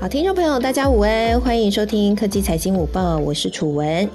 [0.00, 4.08] 好，听众朋友，大家午安，欢迎收听科技财经午报，我是楚文。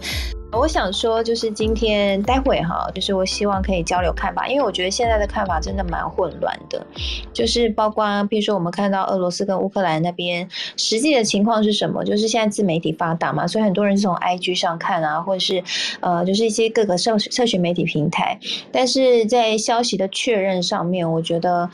[0.54, 6.86] 我想说，就是今天待会哈，就是我希望可以交流看法，因为我觉得现在的看法真的蛮混乱的，
[7.34, 10.48] 就是包括比如说我们看到俄罗斯跟乌克兰那边
[10.78, 15.64] 实际的情况是什么，就是现在自媒体发达嘛，所以很多人是从 IG 上看啊，或者是
[16.02, 18.40] 呃，就是一些各个社社群媒体平台，
[18.72, 21.68] 但是在消息的确认上面，我觉得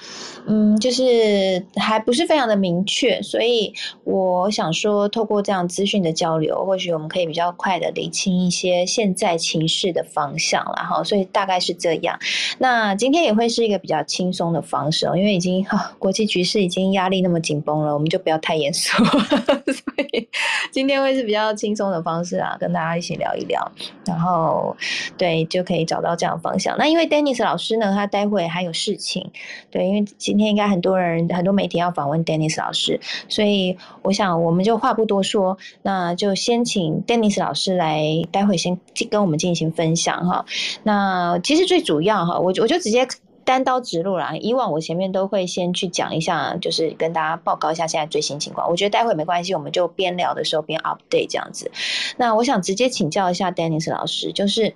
[0.47, 3.73] 嗯，就是还不是非常的明确，所以
[4.05, 8.68] 我想说，透过这样资讯的交流，或许我们可以比较快的理清一些。
[8.85, 12.19] 现在情势的方向了哈，所以大概是这样。
[12.59, 19.03] 那今天也会是一个比较轻松的方式哦，因为已经哈国际局势已经压力那么紧绷了，我们就不要太严肃。
[19.65, 20.27] 所以
[20.71, 23.71] 今天会是比较轻松的方式啊，跟大家一起聊一聊，
[24.05, 24.75] 然后
[25.17, 26.77] 对就可以找到这样的方向。
[26.77, 29.31] 那因为 Dennis 老师呢，他待会还有事情，
[29.71, 38.58] 对，因为今天应该很多人很多媒体要访问 Dennis 老师，所以我想我们就话不多说，那就先请 Dennis 老师来待会。
[38.59, 38.79] 先
[39.09, 40.45] 跟我们进行分享哈，
[40.83, 43.07] 那其实最主要哈，我我就直接
[43.43, 44.37] 单刀直入了。
[44.37, 48.69] 以往我前面都会先去讲一下，就是跟大家报告一下现在最新情况。
[48.69, 51.71] 我觉得待会没关系，我们就边聊的时候边 update 这样子。
[52.17, 54.75] 那我想直接请教一下 Dennis 老师，就是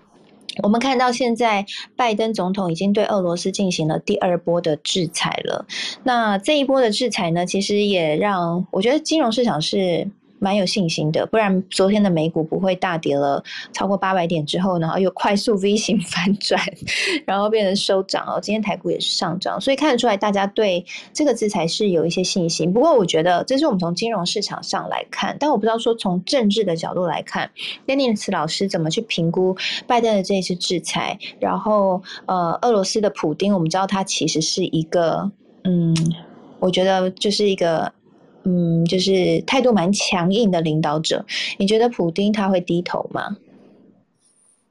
[0.64, 5.68] 我们看到现在拜登总统已经对俄罗斯进行了第二波的制裁了。
[6.04, 10.10] 那这一波的制裁呢，其实也让我觉得金融市场是。
[10.44, 13.42] 蛮有信心的，不然昨天的美股不会大跌了
[13.72, 16.62] 超过八百点之后呢，又快速 V 型 反转，
[17.26, 18.40] 然后变成收涨哦。
[18.42, 22.74] 今天台股也是上涨，所以看得出来大家对这个制裁是有一些信心。
[22.74, 27.50] 不过我觉得这是我们从金融市场上来看，但我不知道说从政治的角度来看
[27.88, 29.56] ，Dennis 老师怎么去评估
[29.88, 31.18] 拜登的这一次制裁？
[31.40, 35.32] 然后呃，俄罗斯的普丁，我们知道他其实是一个
[35.64, 35.96] 嗯，
[36.60, 37.94] 我觉得就是一个。
[38.46, 41.26] 嗯，就是态度蛮强硬的领导者，
[41.58, 43.38] 你觉得普丁他会低头吗？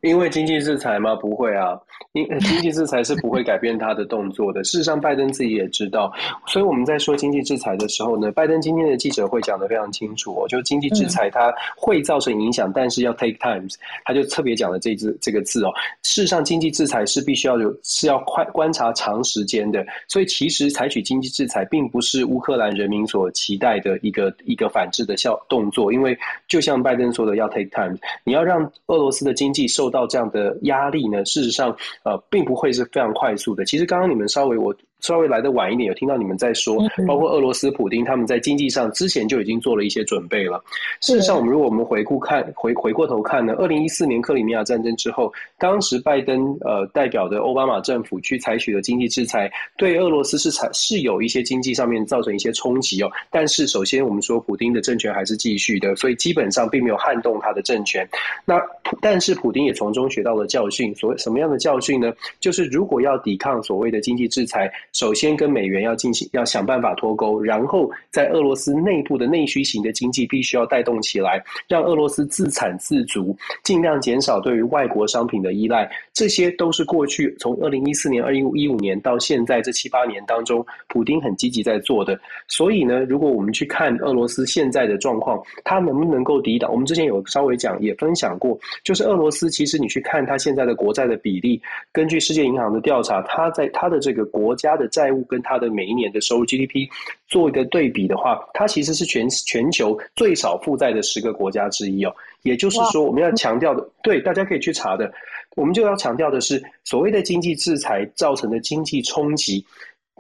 [0.02, 1.16] 因为经济制裁吗？
[1.16, 1.78] 不会啊。
[2.12, 4.62] 因经济制裁是不会改变他的动作的。
[4.64, 6.12] 事实上，拜登自己也知道。
[6.46, 15.72] 所以我们在说经济制裁的时候呢，拜登今天的记者会讲的非常清楚哦，就经济制裁它会造成影响，但是要 take times，他就特别讲了这字这个字哦。
[16.02, 19.86] 事实上，经济制裁是必须要有是要快观察长时间的。
[20.08, 31.76] 所以其实采取经济制裁并不是乌克兰人民所期待的一个一个反制的效动作，因为就像拜登说的，要 take time，你要让俄罗斯的经济受到这样的压力呢，事实上。
[32.04, 33.64] 呃，并不会是非常快速的。
[33.64, 34.74] 其实刚刚你们稍微我。
[35.02, 36.76] 稍微来的晚一点，有听到你们在说，
[37.06, 40.62] 包括俄罗斯普丁他们在经济上之前就已经做了一些准备了。
[41.00, 53.10] 事实上，我们如果我们回顾看回回过头看呢，二零一四年克里米亚战争之后，当时拜登呃代表的奥巴马政府去采取的经济制裁，对俄罗斯是采是有一些经济上面造成一些冲击哦。
[53.28, 58.08] 但是首先我们说，普丁的政权还是继续的，所以基本上并没有撼动他的政权。
[58.44, 58.60] 那
[59.00, 62.12] 但是普丁也从中学到了教训，所谓什么样的教训呢？
[62.38, 64.72] 就是如果要抵抗所谓的经济制裁。
[64.92, 75.90] 首先跟美元要进行，要想办法脱钩，然后在俄罗斯内部的内需型的经济必须要带动起来，让俄罗斯自产自足，尽量减少对于外国商品的依赖。
[76.12, 82.20] 这些都是过去从二零一四年、二零一五年到现在这七八年当中，普丁很积极在做的。
[82.46, 86.70] 所以呢，如果我们去看俄罗斯现在的状况，它能不能够抵挡？
[86.70, 91.58] 我们之前有稍微讲，也分享过，就是俄罗斯其实你去看它现在的国债的比例，
[91.92, 94.81] 根据世界银行的调查，它在它的这个国家的。
[94.82, 96.88] 的债务跟它的每一年的收入 GDP
[97.28, 102.12] 做一个对比的话，它其实是全全球最少负债的十个国家之一哦。
[102.42, 105.12] 也就是说，我们要强调的，对大家可以去查的，
[105.54, 109.64] 我们就要强调的是，所谓的经济制裁造成的经济冲击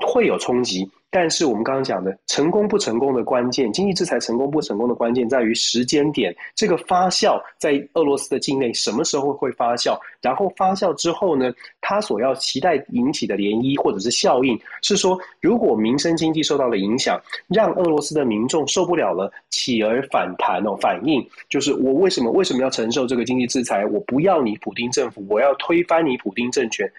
[0.02, 0.90] 会有冲击。
[1.14, 9.94] 但是我们刚刚讲的成功不成功的关键，经济制裁成功不成功的关键在于时间点，这个发酵在俄罗斯的境内什么时候会发酵？
[10.22, 11.52] 然后发酵之后呢，
[11.82, 23.84] 它所要期待引起的涟漪或者是效应，是说如果民生经济受到了影响，让俄罗斯的民众受不了了，起而反弹哦，反应就是我为什么为什么要承受这个经济制裁？
[23.84, 26.90] 我不要你普丁政府，我要推翻你普丁政权。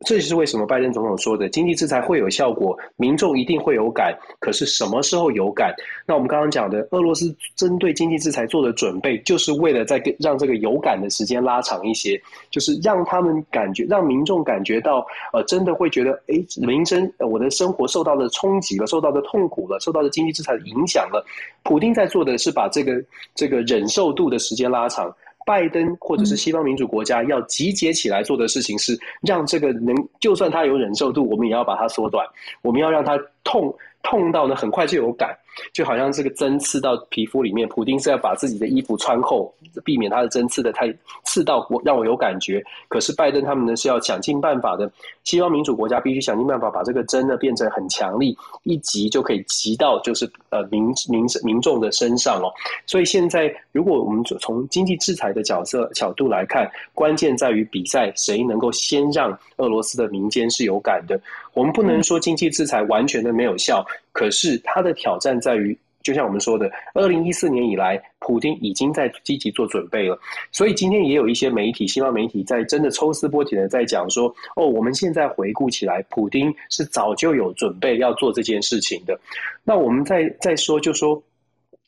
[0.00, 4.14] 这就是为什么拜登总统说的经济制裁会有效果，民众一定会有感。
[4.38, 5.74] 可是什么时候有感？
[6.06, 12.20] 那我们刚刚讲的，俄罗斯针对经济制裁做的准备，就是为了在让这个有感的时间拉长一些，
[12.50, 21.24] 就是让他们感觉，让民众感觉到，呃，真的会觉得，哎，民生，我的生活受到了冲击了，受到的痛苦了，受到的经济制裁的影响了。
[21.62, 23.02] 普京在做的是把这个
[23.34, 25.10] 这个忍受度的时间拉长。
[25.44, 32.26] 拜登或者是西方民主国家要集结起来做的事情是，让这个能就算他有忍受度，我们也要把它缩短。
[32.62, 35.36] 我们要让他痛痛到呢，很快就有感。
[35.72, 39.52] 就好像这个针刺到皮肤里面，普丁是要把自己的衣服穿厚，
[39.84, 40.92] 避免他的针刺的太
[41.24, 42.62] 刺到我，让我有感觉。
[42.88, 44.90] 可是拜登他们呢是要想尽办法的，
[45.24, 52.52] 西方民主国家必须想尽办法把这个针呢变成很强力，一击就可以击到就是呃民民民众的身上哦。
[52.86, 61.20] 所以现在如果我们从经济制裁的角色角度来看，关键在于比赛谁能够先让俄罗斯的民间是有感的。
[61.52, 63.84] 我们不能说经济制裁完全的没有效，
[64.14, 70.18] 可是它的挑战在于，就像我们说的，二零一四年以来，普京已经在积极做准备了。
[70.52, 79.18] 所以今天也有一些媒体，西方媒体在真的抽丝剥茧的在讲说，哦，我们现在回顾起来，普京是早就有准备要做这件事情的。
[79.64, 81.22] 那我们再再说，就说。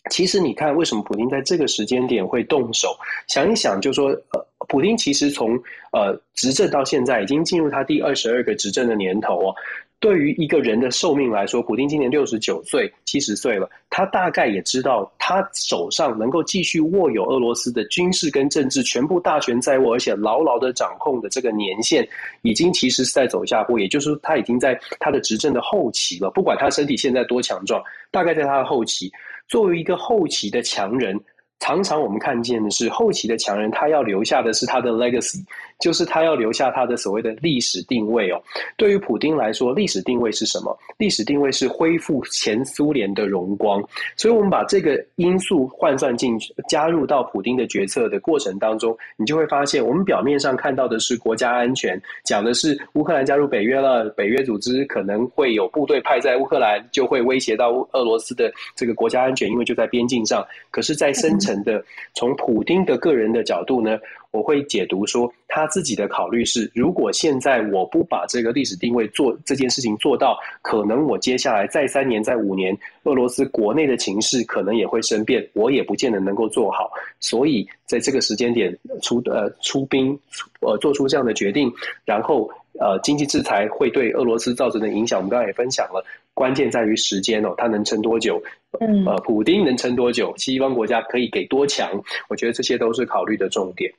[0.09, 2.97] 其实你看，为什么普京在这个时间点会动手？
[3.27, 9.55] 想一想，就说，呃，普京其实从呃执政到现在，已经进入他第二十二个执政的年头哦。
[9.99, 22.07] 对于一个人的寿命来说，普京今年六十九岁、七十岁了，他大概也知道，他手上能够继续握有俄罗斯的军事跟政治全部大权在握，而且牢牢的掌控的这个年限，
[22.43, 23.81] 已经其实是在走下坡。
[23.81, 26.31] 也就是，他已经在他的执政的后期了。
[26.31, 29.11] 不管他身体现在多强壮，大概在他的后期。
[29.49, 31.19] 作为一个后期的强人。
[31.59, 35.43] 常常我们看见的是后期的强人，他要留下的是他的 legacy，
[35.79, 38.43] 就是他要留下他的所谓的历史定位哦。
[38.77, 40.77] 对于普丁来说，历史定位是什么？
[40.99, 43.83] 历史定位是恢复前苏联的荣光。
[44.17, 60.45] 所以，我们把这个因素换算进去，加入到普丁的决策的过程当中，你就会发现，我们表面上看到的是国家安全，讲的是乌克兰加入北约了，北约组织可能会有部队派在乌克兰，就会威胁到俄罗斯的这个国家安全，因为就在边境上。
[60.71, 61.85] 可是，在深层的
[62.15, 63.99] 从普丁的个人的角度呢，
[64.31, 76.91] 我会解读说，他自己的考虑是：如果现在我不把这个历史定位做这件事情做到，可能我接下来再三年、再五年，俄罗斯国内的情势可能也会生变，我也不见得能够做好。
[77.21, 78.71] 所以在这个时间点
[79.01, 80.13] 出呃出兵
[80.61, 81.73] 呃做出这样的决定，
[82.05, 86.05] 然后呃经济制裁会对俄罗斯造成的影响，我们刚才也分享了。
[86.35, 88.39] 关键在于时间哦，它能撑多久？
[88.81, 90.35] 嗯，呃，普丁能撑多久？
[90.37, 91.91] 西方国家可以给多强？
[92.29, 93.91] 我觉得这些都是考虑的重点。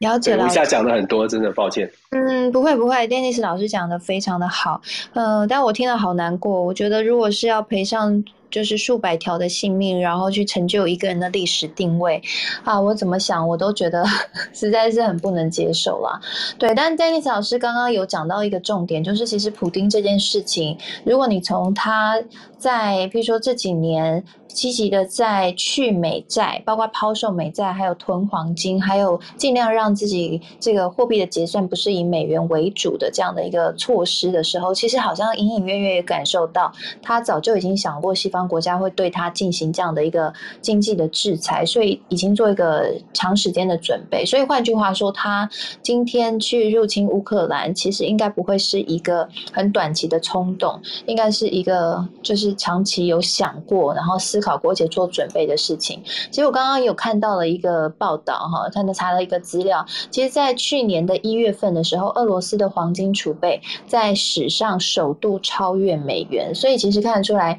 [0.00, 1.90] 了解了，一下讲了很多，真的抱歉。
[2.10, 4.82] 嗯，不会不会，电力斯老师讲的非常的好。
[5.14, 6.62] 嗯，但我听了好难过。
[6.62, 8.22] 我觉得如果是要赔上。
[8.50, 12.22] 就是数百条的性命，然后去成就一个人的历史定位，
[12.64, 14.04] 啊，我怎么想我都觉得
[14.52, 16.20] 实在是很不能接受啦。
[16.58, 22.20] 对，但戴尼斯老师刚刚有讲到一个重点，就是其实普丁这件事情，如果你从他
[22.58, 24.24] 在，比如说这几年。
[24.52, 44.26] 积极的在去美债，包括抛售美债，还有囤黄金，还有尽量让自己这个货币的结算不是以美元为主的这样的一个措施的时候，其实好像隐隐约约也感受到，他早就已经想过西方国家会对他进行这样的一个经济的制裁，所以已经做一个长时间的准备。
[44.26, 45.48] 所以换句话说，他
[45.80, 54.40] 今天去入侵乌克兰，其实应该不会是一个很短期的冲动，应该是一个就是长期有想过，然后思。
[54.40, 56.02] 考国且做准备的事情。
[56.30, 59.84] 其实我刚刚有看到了一个报道，哈，看到查了一个资料。
[60.10, 67.58] 其实，在去年的一月份的时候，俄罗斯的黄金储备在史上首度超越美元，所以其实看得出来。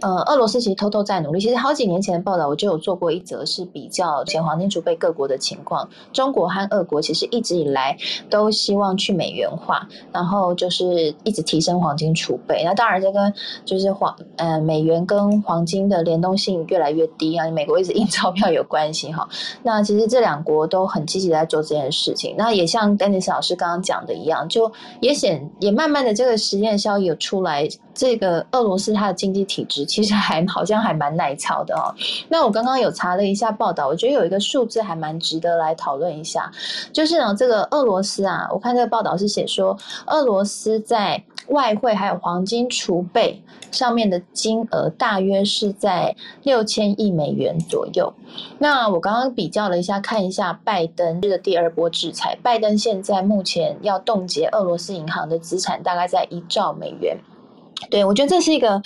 [0.00, 1.40] 呃，俄罗斯其实偷偷在努力。
[1.40, 5.88] 其实好几年前的报道，我就有做过一则，是比较前黄金储备各国的情况。
[6.12, 7.96] 中国和俄国其实一直以来
[8.30, 12.62] 都希望去美元化，然后就是一直提升黄金储备。
[12.64, 13.32] 那当然，这跟
[13.64, 19.28] 就是黄呃美元跟黄金的联动性越来越低啊，美国一直印钞票有关系哈。
[19.62, 22.34] 那其实这两国都很积极在做这件事情。
[22.38, 27.68] 那也像丹尼斯老师刚刚讲的一样，就也显也慢慢的这个实验效益有出来。
[27.98, 31.90] 这个俄罗斯它的经济体制其实还 好像还蛮耐操的哦。
[32.28, 36.48] 那我刚刚有查了一下报道，我觉得有一个数字还蛮值得来讨论一下，
[36.92, 39.76] 就是呢，这个俄罗斯啊，我看这个报道是写说，
[40.06, 46.14] 俄罗斯在外汇还有黄金储备上面的金额大约是在
[46.44, 48.12] 六千亿美元左右。
[48.58, 57.18] 那我刚刚比较了一下，看一下拜登的第二波制裁，拜登现在目前要冻结俄罗斯银行的资产，大概在一兆美元。
[57.90, 58.82] 对，我觉得这是一个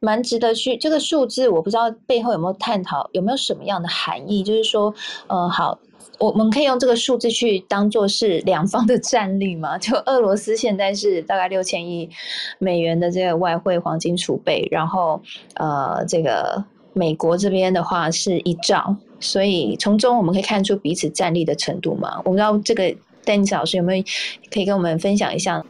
[0.00, 4.42] 蛮值得去这个数字，我不知道背后有没有探讨，有没有什么样的含义？
[4.42, 4.94] 就是说，
[5.28, 5.78] 呃，好，
[6.18, 9.78] 我们可以用这个数字去当做是两方的战力嘛？
[9.78, 12.08] 就俄罗斯现在是大概六千亿
[12.58, 15.20] 美元的这个外汇黄金储备，然后
[15.54, 22.18] 呃，这个美国这边的话是一兆，所以从中我们可以看出彼此战力的程度嘛？
[22.18, 24.04] 我不知道这个丹尼斯老师有没有
[24.52, 25.64] 可以跟我们分享一下？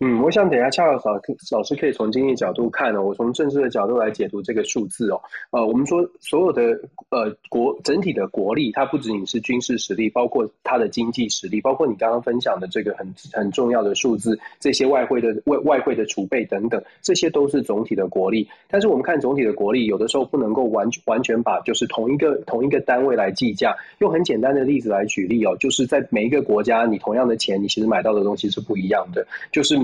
[0.00, 5.20] 嗯，我想等下恰好老老师可以从经济角度看呢，我从政治的角度来解读这个数字哦。
[5.50, 6.62] 呃，我们说所有的
[7.10, 18.48] 呃国整体的国力，它不仅仅是军事实力，包括它的经济实力，包括你刚刚分享的这个很很重要的数字，这些外汇的外外汇的储备等等，这些都是总体的国力。
[18.68, 23.74] 但是我们看总体的国力，有的时候不能够完完全把就是同一个同一个单位来计价。
[23.98, 29.76] 用很简单的例子来举例哦，就是在每一个国家，你同样的钱，你其实买到的东西是不一样的，就是。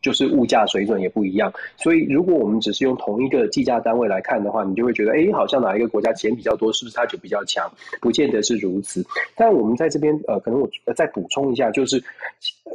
[0.00, 7.68] 就是物价水准也不一样，所以如果我们只是用同一个计价单位来看的话，你就会觉得，哎，好像哪一个国家钱比较多，是不是它就比较强？
[8.00, 9.04] 不见得是如此。
[9.34, 12.00] 但我们在这边，呃，可能我再补充一下，就是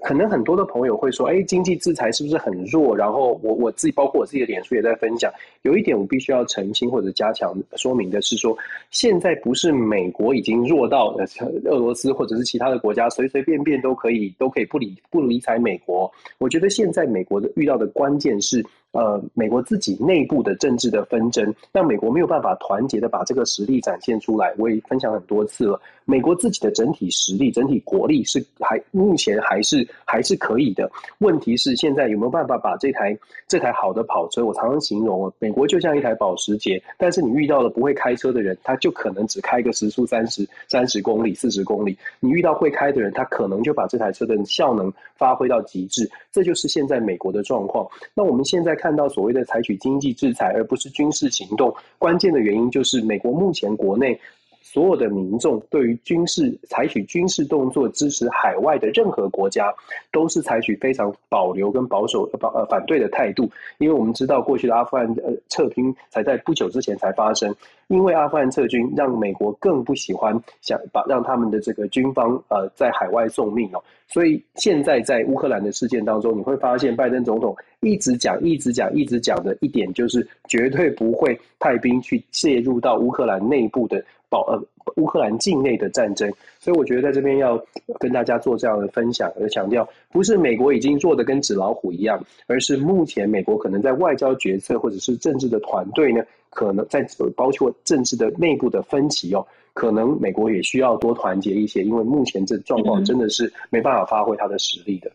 [0.01, 2.94] 可能很多的朋友会说，哎，经济制裁是不是很弱？
[2.94, 8.53] 然后我我自己，包括我自己的脸书也在分享，有一点我必须要澄清或者加强说明的是说，
[8.92, 11.15] 现在不是美国已经弱到
[11.63, 16.12] 俄罗斯或者是其他的国家随随便便都可以都可以不理不理睬美国。
[16.38, 17.08] 我觉得现在。
[17.13, 18.65] 美我的遇到的关键是。
[18.93, 24.53] 呃，美国自己内部的政治的纷争，让美国没有办法团结的把这个实力展现出来。
[24.55, 30.88] 我也分享很多次了，美国自己的整体实力、整体国力是还目前还是还是可以的。
[31.17, 34.45] 问题是现在有没有办法把这台这台好的跑车？
[34.45, 41.97] 我常常形容，美国就像一台保时捷，但是你遇到了不会开车的人，他就可能只开个时速三十三十公里、四十公里。
[42.19, 46.07] 你遇到会开的人，他可能就把这台车的效能发挥到极致。
[46.31, 47.88] 这就是现在美国的状况。
[48.13, 48.77] 那我们现在。
[48.84, 54.20] 看到所谓的采取经济制裁，而不是军事行动，关键的原因就是美国目前国内
[54.65, 59.72] 所有的民众对于军事采取军事动作支持海外的任何国家，
[60.10, 63.48] 都是采取非常保留跟保守保呃反对的态度。
[63.77, 67.53] 因为我们知道过去的阿富汗呃撤军才在不久之前才发生，
[67.88, 73.84] 因为阿富汗撤军让美国更不喜欢想把让他们的这个军方呃在海外送命哦。
[74.08, 84.03] 所以现在在乌克兰的事件当中，你会发现拜登总统一直讲、一直讲、一直讲的一点，就是绝对不会派兵去介入到乌克兰内部的
[84.34, 84.60] 保呃
[84.96, 86.28] 乌克兰境内的战争。
[86.60, 87.63] 所以我觉得在这边要
[88.00, 99.46] 跟大家做这样的分享，而强调不是美国已经做的跟纸老虎一样，而是目前美国可能在外交决策或者是政治的团队呢，可能在包括政治的内部的分歧哦。
[99.74, 105.12] 可能美国也需要多团结一些，因为目前这状况真的是没办法发挥它的实力的。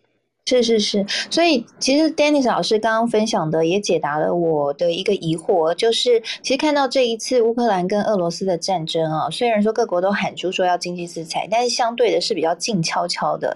[0.49, 13.55] 是是是，所以其实 Dennis 老师刚刚分享的也解答了我的一个疑惑，就是其实看到这一次乌克兰跟俄罗斯的战争啊，虽然说各国都喊出说要经济制裁，但是相对的是比较静悄悄的。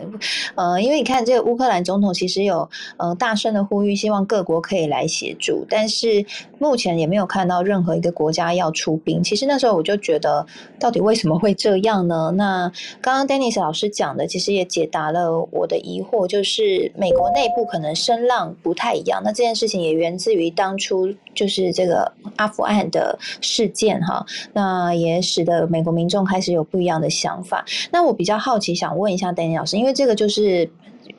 [0.55, 2.69] 呃，因为你看这个乌克兰总统其实有
[2.99, 6.23] 呃大声的呼吁，希望各国可以来协助，但是
[6.59, 9.23] 目前也没有看到任何一个国家要出兵。
[9.23, 10.45] 其实那时候我就觉得，
[10.79, 12.31] 到底为什么会这样呢？
[12.37, 12.71] 那
[13.01, 16.82] 刚刚 Dennis 老师讲的，其实也解答了我的疑惑，就是。
[16.97, 27.65] 美国内部可能声浪不太一样，那这件事情也源自于当初就是这个阿富汗的事件哈，那也使得美国民众开始有不一样的想法。
[27.91, 30.71] 那我比较好奇，想问一下丹尼老师，因为这个就是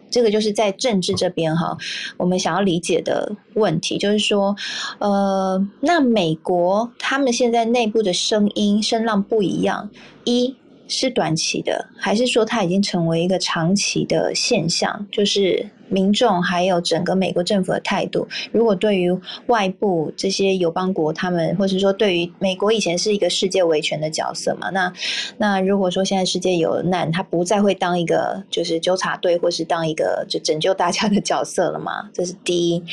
[0.10, 1.78] 这个就是在政治这边哈，
[2.18, 4.56] 我们想要理解的问题就是说，
[5.00, 9.90] 呃，那美国他们现在内部的声音声浪不一样，
[10.24, 10.56] 一。
[10.96, 15.08] 是短期的，还是说它已经成为一个长期的现象？
[15.12, 19.12] 就是民众还有整个美国政府的态度，如果对于
[19.48, 24.70] 外部这些友邦国，他们或是说对于美国以前是一个世界维权的角色嘛？
[24.70, 24.94] 那
[25.38, 32.10] 那如果说现在世界有难，他不再会当一个就是纠察队，或是当一个就拯救大家的角色了嘛？
[32.14, 32.84] 这是第一。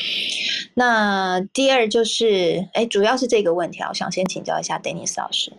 [0.74, 5.52] 那第二就是，哎，主要是这个问题啊，我想先请教一下 Dennis 老师。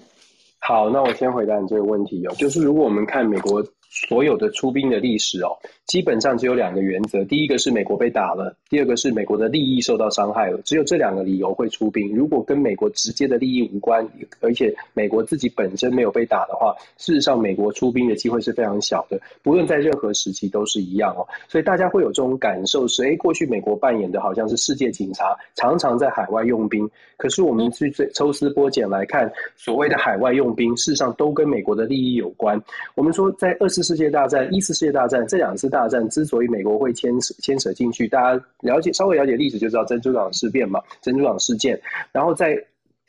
[0.63, 5.52] 好，那我先回答你这个问题哦，就是如果我们看美国所有的出兵的历史哦。
[5.86, 10.58] 基本上只有两个原则，第一个是美国被打了，第二个是美国的利益受到伤害了。
[10.64, 12.16] 只有这两个理由会出兵。
[12.16, 14.08] 如果跟美国直接的利益无关，
[14.40, 19.20] 而且美国自己本身没有被打的话，事实上美国出兵的机会是非常小的。
[19.44, 21.28] 不论在任何时期都是一样哦。
[21.50, 26.90] 所以大家会有这种感受是：哎，过去美国扮演的好像是世界警察，常常在海外用兵。
[27.18, 32.60] 可是我们去抽丝剥茧来看，所谓的海外用兵，事实上都跟美国的利益有关。
[32.96, 35.82] 我们说，在二十世界大战、一次世界大战这两次大。
[35.92, 41.78] 战之所以美国会牵扯牵扯进去，大家了解稍微了解历史就知道珍珠港事变嘛，珍珠港事件。
[42.14, 42.56] 然后在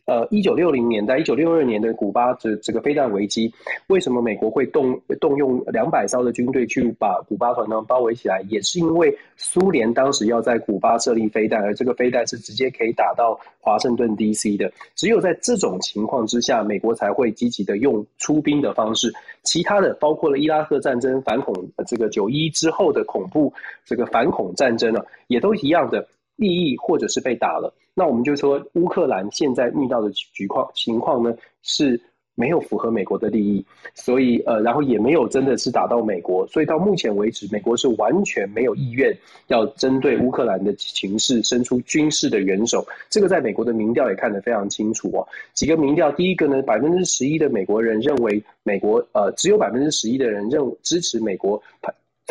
[0.05, 3.53] 呃，一九六零年代、一九六二年的古巴这这个飞弹危机，
[3.87, 8.45] 为什么美国会动动用两百艘的军队去把古巴团呢包围起来？
[8.49, 14.57] 也是因为苏联当时要在古巴设立飞弹，而这个飞弹是直接可以打到华盛顿 D.C.
[14.57, 14.73] 的。
[14.97, 19.13] 只有在这种情况之下，美国才会积极的用出兵的方式。
[19.45, 21.55] 其他的，包括了伊拉克战争、反恐
[21.87, 23.53] 这个九一之后的恐怖
[23.85, 26.09] 这个反恐战争呢，也都一样的。
[26.37, 32.01] 利益或者是被打了，那我们就说乌克兰现在遇到的局况情况呢是
[32.35, 33.63] 没有符合美国的利益，
[33.95, 39.15] 所以呃，然后也没有真的是打到美国，所以到目前为止，美国是完全没有意愿
[39.49, 42.83] 要针对乌克兰的情势伸出军事的援手。
[43.11, 45.29] 这个在美国的民调也看得非常清楚哦。
[45.53, 51.63] 几个民调，第一个呢，百分之十一的美国人认为美国呃，只有百分之十一的人认支持美国。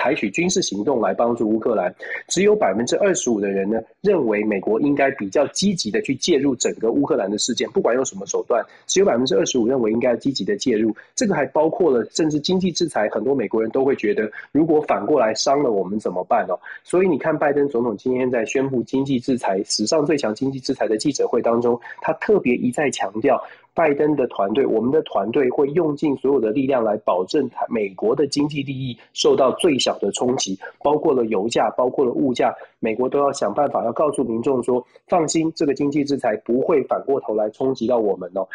[0.01, 1.93] 采取军事行动来帮助乌克兰，
[2.27, 10.91] 只有百分之二十五的人呢认为美国应该比较积极的去介入整个乌克兰的事件，不管用什么手段，只有百分之二十五认为应该积极的介入。
[11.13, 16.57] 这个还包括了甚至经济制裁，很多美国人都会觉得，如果反过来伤了我们怎么办哦？
[16.83, 23.39] 所以你看，拜登总统今天在宣布经济制裁史上最强经济制裁的记者会当中，他特别一再强调。
[23.73, 38.45] 拜登的团队，我们的团队会用尽所有的力量来保证美国的经济利益受到最小的冲击，包括了油价，包括了物价，美国都要想办法要告诉民众说，放心，这个经济制裁不会反过头来冲击到我们哦。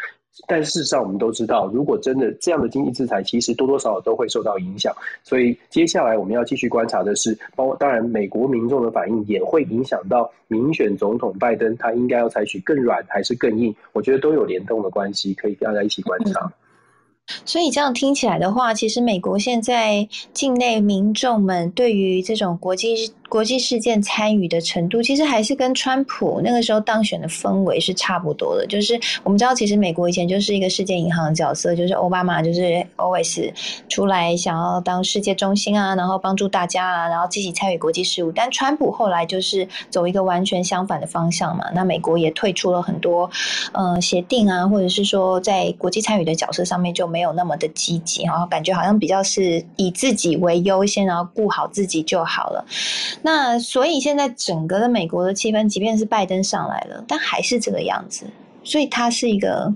[0.47, 4.93] 但事实上，我们都知道，如果真的这样的经济制裁，其实多多少少都会受到影响。
[5.23, 13.73] 所以接下来我们要继续观察的是，包括当然美国民众的反应也会影响到民选总统拜登，他应该要采取更软还是更硬？
[13.93, 16.51] 我觉得都有联动的关系，可以大家一起观察。
[17.43, 23.11] 所以这样听起来的话，其实美国现在境内民众们对于这种国际。
[23.29, 28.65] 国际事件参与的程度，其实还是跟川普那个时候当选的氛围是差不多的。
[28.67, 33.51] 就是我们知道，其实美国以前就是一个世界银行的角色，就是奥巴马就是 always
[33.89, 38.31] 出来想要当世界中心啊，然后帮助大家啊，然后积极参与国际事务。
[38.31, 43.29] 但川普后来就是走一个完全相反的方向嘛，那美国也退出了很多
[43.73, 52.65] 呃协定啊，或者是说在国际参与的角色上面就没有那么的积极，然后感觉好像比较是以自己为优先，然后顾好自己就好了。
[53.21, 58.25] 那所以现在整个的美国的气氛，即便是拜登上来了，但还是这个样子。
[58.63, 59.73] 所以他是一个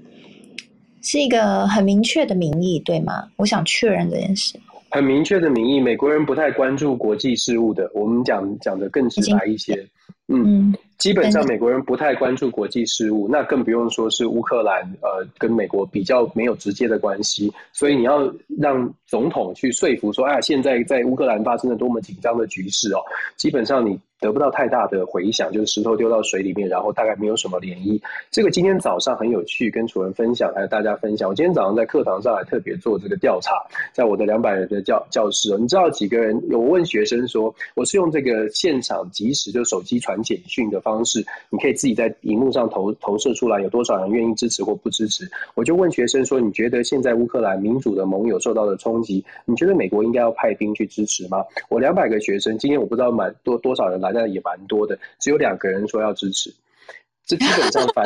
[1.02, 3.28] 是一个很明确的民意，对吗？
[3.38, 4.60] 我想确认这件事。
[4.90, 7.90] 很明确的民意，美国人不太关注国际事务的。
[7.94, 9.88] 我们讲讲的更直白一些，
[10.28, 10.74] 嗯。
[11.02, 17.52] 基本上美国人不太关注国际事务，那更不用说是乌克兰，呃，跟美国比较没有直接的关系。
[17.74, 23.02] 所以你要让总统去说服说，哎，现在在乌克兰发生了多么紧张的局势哦，
[23.36, 28.00] 基本上你得不到太大的回响，就是石头丢到水里面，然后大概没有什么涟漪。
[28.30, 31.28] 这个今天早上很有趣，跟楚文分享，还有大家分享。
[31.28, 33.52] 我今天早上在课堂上还特别做这个调查，
[33.92, 36.42] 在我的两百人的教教室，你知道几个人？
[36.50, 41.02] 有问学生说，我是用这个现场即时就手机传简讯的方。
[41.04, 45.28] 式，你可以自己在荧幕上投投射出来，有多少人愿意支持或不支持？
[45.56, 56.54] 我就问学生说：“你觉得现在乌克兰民主的盟友受到的冲击，你觉得美国应该要派兵去支持吗？”我两百个学生，今天我不知道满多多少人来，但也蛮多的，只有两个人说要支持。
[57.26, 58.06] 这基本上反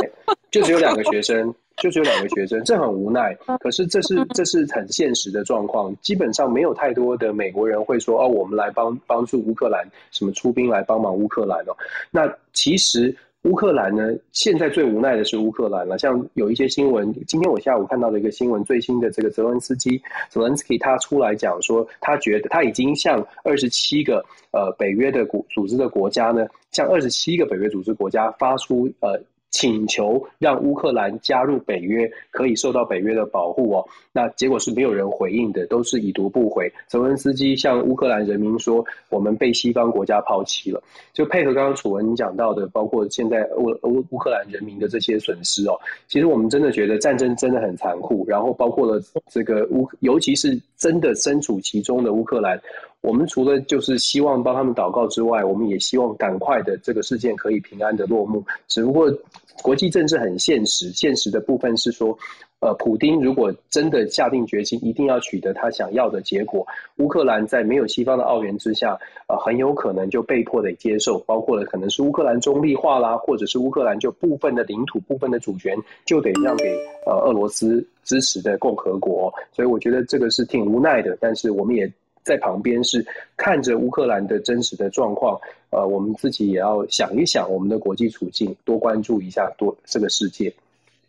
[0.51, 3.35] 就只有两个学生，就只有两个学生，这很无奈。
[3.59, 11.75] 可是这是这是很现实的状况，基本上没有太多的美国人会说：“哦，我们来帮帮助乌克兰，什么出兵来帮忙乌克兰哦。”
[12.11, 13.15] 那其实。
[13.45, 15.99] 乌克兰呢，现在最无奈的是乌克兰了。
[15.99, 29.21] 像有一些新闻，今天我下午看到的一个新闻，最新的这个泽文斯基，泽文斯基他出来讲说，他觉得他已经向二十七个呃北约的国组织的国家呢，向二十七个北约组织国家发出呃。
[29.55, 33.87] 请求让乌克兰加入北约，可以受到北约的保护哦。
[34.11, 36.69] 那结果是没有人回应的，都是已读不回。
[36.87, 40.83] 泽文斯基向乌克兰人民说：“我们被西方国家抛弃了。”
[41.15, 45.79] 就配合刚刚楚文讲到的，包括现在乌乌乌克兰人民的这些损失哦。
[46.09, 52.59] 其实我们真的觉得战争真的很残酷，然后包括了这个乌，尤其是真的身处其中的乌克兰。
[53.05, 58.43] 我们除了就是希望帮他们祷告之外，我们也希望赶快的这个事件可以平安的落幕。
[58.67, 59.13] 只不过
[59.61, 62.17] 国际政治很现实，现实的部分是说，
[62.61, 66.65] 呃，普丁如果真的下定决心，一定要取得他想要的结果，
[66.97, 79.31] 乌克兰在没有西方的澳援之下，呃，很有可能就被迫得接受，包括了可能是乌克兰中立化啦，或者是乌克兰就部分的领土、部分的主权就得让给呃俄罗斯支持的共和国。
[79.51, 81.87] 所以我觉得这个是挺无奈的，但是我们也。
[82.25, 83.05] 在旁边是
[83.38, 90.51] 看着乌克兰的真实的状况，呃，我们自己也要想一想我们的国际处境，多关注一下多这个世界。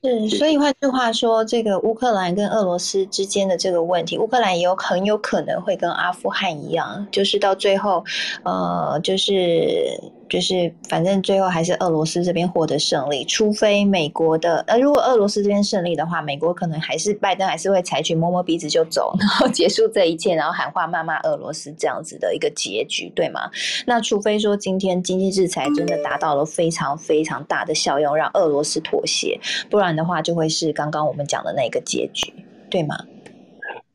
[0.03, 8.05] 是，所以换句话说，这个乌克兰跟俄罗斯之间的这个问题，乌克兰也有很有可能会跟阿富汗一样，就是到最后，
[8.45, 9.99] 呃，就是
[10.29, 23.51] 就是反正最后还是俄罗斯这边获得胜利，除非美国的，呃，如果俄罗斯这边胜利的话，美国可能还是拜登还是会采取摸摸鼻子就走， 然后结束这一切，然后喊话骂骂俄罗斯这样子的一个结局，对吗？
[23.87, 29.97] 那除非说今天经济制裁真的达到了非常非常大的效用，让俄罗斯妥协，不然。
[29.97, 32.31] 的话就会是刚刚我们讲的那个结局，
[32.69, 32.99] 对吗？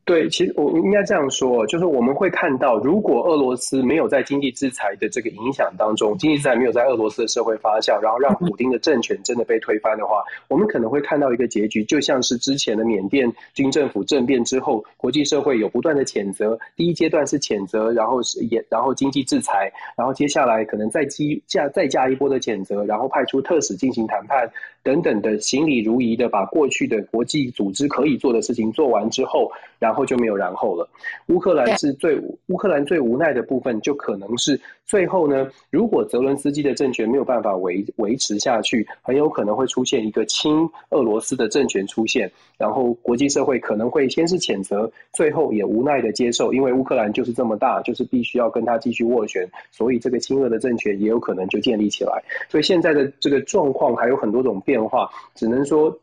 [0.04, 24.50] 对，其实我应该这样说，就是我们会看到，如果俄罗斯没有在经济制裁的这个影响当中，经济制裁没有在俄罗斯的社会发酵，然后让普京的政权真的被推翻的话，我们可能会看到一个结局，就像是之前的缅甸军政府政变之后，国际社会有不断的谴责，第一阶段是谴责，然后是也然后经济制裁，然后接下来可能再加加再加一波的谴责，然后派出特使进行谈判
[24.84, 30.06] 等等的行礼如仪的把过去的国际组织可以做的事情做完之后，然后。
[30.12, 30.86] 就没有然后了。
[31.28, 52.22] 乌克兰是最乌克兰最无奈的部分，就可能是最后呢，如果泽伦斯基的政权没有办法维维持下去，很有可能会出现一个亲俄罗斯的政权出现，然后国际社会可能会先是谴责，最后也无奈的接受，因为乌克兰就是这么大，就是必须要跟他继续斡旋，所以这个亲俄的政权也有可能就建立起来。
[52.50, 56.00] 所以现在的这个状况还有很多种变变化，只能说。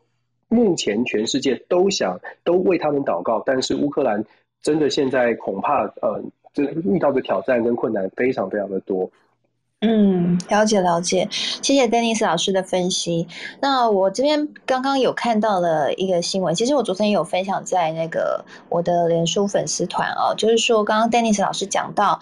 [0.51, 4.25] 目前全世界都想都为他们祷告，但是乌克兰
[4.63, 6.19] 真的现在恐怕呃，
[6.55, 9.07] 这遇到的挑战跟困难非常非常的多。
[9.81, 13.27] 嗯，了解了解，谢谢丹尼斯老师的分析。
[13.61, 22.19] 那我这边刚刚有看到了一个新闻，其实我昨天有分享在那个我的脸书粉丝团哦，就是说刚刚丹尼斯老师讲到。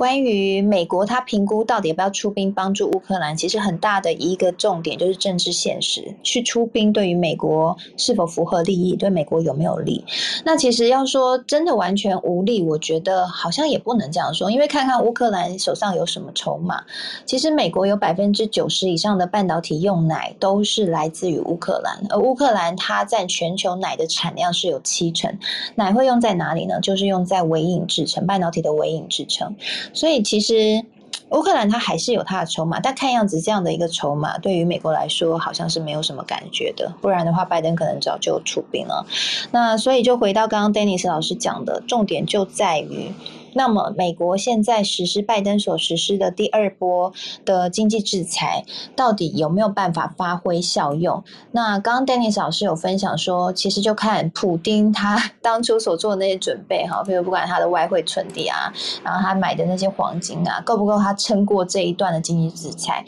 [0.00, 6.16] 关于美国，他评估到底要不要出兵帮助乌克兰，其实很大的一个重点就是政治现实。
[6.22, 10.02] 去出兵对于美国是否符合利益，对美国有没有利？
[10.42, 16.82] 那其实要说真的完全无利，我觉得好像也不能这样说，因为看看乌克兰手上有什么筹码。
[17.26, 25.38] 其实美国有百分之九十以上的半导体用奶都是来自于乌克兰，而乌克兰它占全球奶的产量是有七成。
[25.74, 26.80] 奶会用在哪里呢？
[26.80, 29.54] 就是用在微影制成半导体的微影制成。
[29.92, 30.84] 所以其实
[31.30, 39.06] 乌克兰他还是有他的筹码，但看样子这样的一个筹码对于美国来说好像是没有什么感觉的，不然的话拜登可能早就出兵了。
[39.50, 43.12] 那所以就回到刚刚 Dennis 老师讲的重点就在于。
[43.54, 47.12] 那么，美国现在实施拜登所实施的第二波
[47.44, 51.22] 的经济制裁，到底有没有办法发挥效用？
[51.52, 58.72] 那刚刚 Dennis 老师有分享说，其实就看普丁他 当初所做的那些准备哈，比如不管他的外汇存底啊，
[59.04, 63.04] 然后他买的那些黄金啊，够不够他撑过这一段的经济制裁？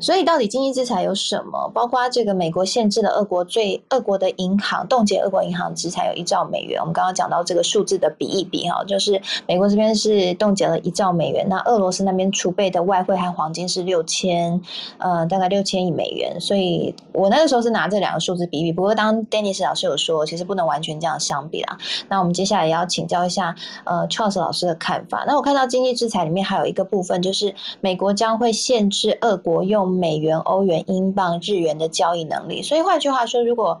[0.00, 1.70] 所以，到底经济制裁有什么？
[1.74, 6.78] 包括这个美国限制了俄国最俄国的银行冻结俄国银行资产有一兆美元。
[6.80, 14.60] 我们刚刚讲到这个数字的比一比哈，就是美国这边是冻结了一兆美元，那俄罗斯那边储备的外汇和黄金是六千
[14.98, 16.40] 呃大概六千亿美元。
[16.40, 18.70] 所以我那个时候是拿这两个数字比比。
[18.70, 21.76] 不过，当 Dennis 老师有说，其实不能完全这样相比啦。
[22.08, 25.24] 那我们接下来也要请教一下呃 Charles 老师的看法。
[25.26, 29.94] 那我看到经济制裁里面还有一个部分，就是美国将会限制俄国用。
[30.04, 33.80] 美元、欧元、英镑、日元的交易能力，所以换句话说，如果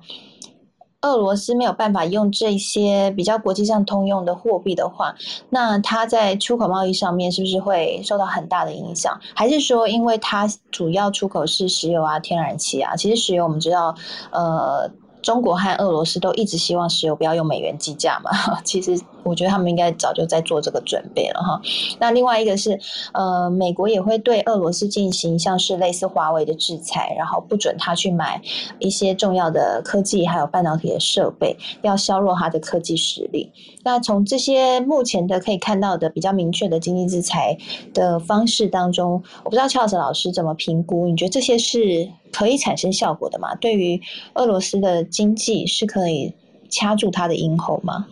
[1.04, 5.14] 俄罗斯没有办法用这些比较国际上通用的货币的话，
[5.50, 9.20] 那它在出口贸易上面是不是会受到很大的影响？
[9.34, 12.96] 还是说，因为它主要出口是石油啊、天然气啊？
[12.96, 13.94] 其实石油我们知道，
[14.32, 14.90] 呃。
[15.22, 18.30] 中国和俄罗斯都一直希望石油不要用美元计价嘛？
[18.62, 21.60] 其实我觉得他们应该早就在做这个准备了哈。
[21.98, 22.78] 那另外一个是，
[23.12, 28.40] 呃，美国也会对俄罗斯进行像是类似华为的制裁，然后不准他去买
[28.78, 33.50] 一些重要的科技还有半导体的设备，要削弱他的科技实力。
[33.82, 37.56] 那从这些目前的可以看到的比较明确的经济制裁
[37.92, 41.06] 的方式当中，我不知道乔老师老师怎么评估？
[41.06, 42.10] 你觉得这些是？
[42.34, 43.54] 可以产生效果的吗？
[43.60, 46.34] 对于俄罗斯的经济是可以
[46.68, 48.06] 掐住它的咽喉吗？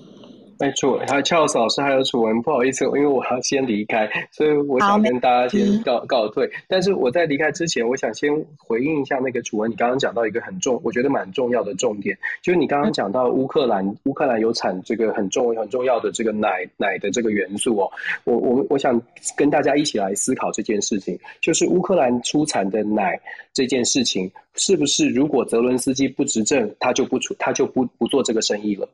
[0.63, 6.49] 没错，还有俏老师，还有楚文，不好意思，因为我要先离开，所以我想跟大家先告告退。
[6.69, 17.91] 但是我在离开之前，我想先回应一下那个楚文，你刚刚讲到一个很重，我觉得蛮重要的重点，就是你刚刚讲到乌克兰，乌克兰有产这个很重很重要的这个奶奶的这个元素哦。
[18.23, 19.03] 我我我想
[19.37, 23.21] 跟大家一起来思考这件事情，就是乌克兰出产的奶
[23.53, 28.89] 这件事情，是不是如果泽伦斯基不执政，他就不出他就不不做这个生意了？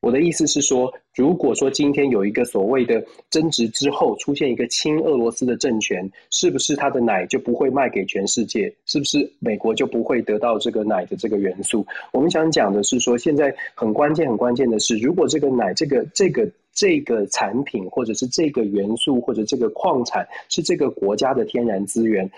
[0.00, 8.72] 我的意思是说，如果说今天有一个所谓的争执之后出现一个亲俄罗斯的政权，是不是它的奶就不会卖给全世界？
[8.86, 11.86] 是不是美国就不会得到这个奶的这个元素？
[12.12, 22.30] 我们想讲的是说，现在很关键、很关键的是，如果这个奶、这个、这个、这个产品，或者是这个元素，或者这个矿产是这个国家的天然资源。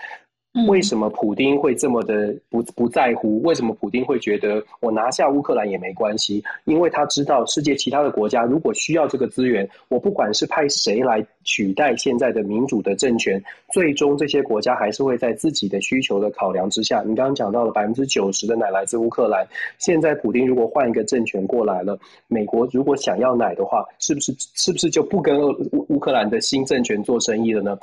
[0.67, 3.41] 为什么普丁会这么的不不在乎？
[3.41, 6.43] 为什么普丁会觉得我拿下乌克兰也没关系？
[6.65, 17.01] 因为他知道世界其他的国家如果需要这个资源，我不管是派谁来取代现在的民主的政权，最终这些国家还是会在自己的需求的考量之下。
[17.01, 19.47] 你刚刚讲到了百分之九十的奶来自乌克兰，
[19.79, 27.75] 现在普丁如果换一个政权过来了，美国如果想要奶的话，是不是是不是就不跟乌乌克兰的新政权做生意了呢？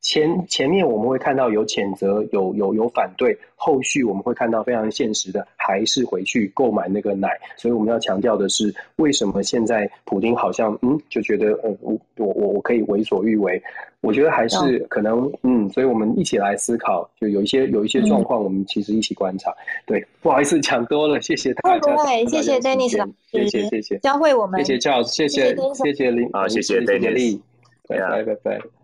[0.00, 7.28] 前前面我们会看到有谴责，有有有反对，后续我们会看到非常现实的，还是回去购买那个奶。
[7.56, 13.60] 所以我们要强调的是，为什么现在普京好像嗯就觉得呃我我我我可以为所欲为？
[14.02, 19.52] 我觉得还是可能嗯，所以我们一起来思考，就有一些有一些状况，我们其实一起观察。
[19.84, 21.96] 对，不好意思讲多了，谢谢大家。
[22.28, 27.40] 谢谢 Dennis 老师，谢谢谢谢教会我们，谢谢 Charles，谢谢谢谢林，啊谢谢 Dennis，
[27.88, 28.75] 拜拜拜拜。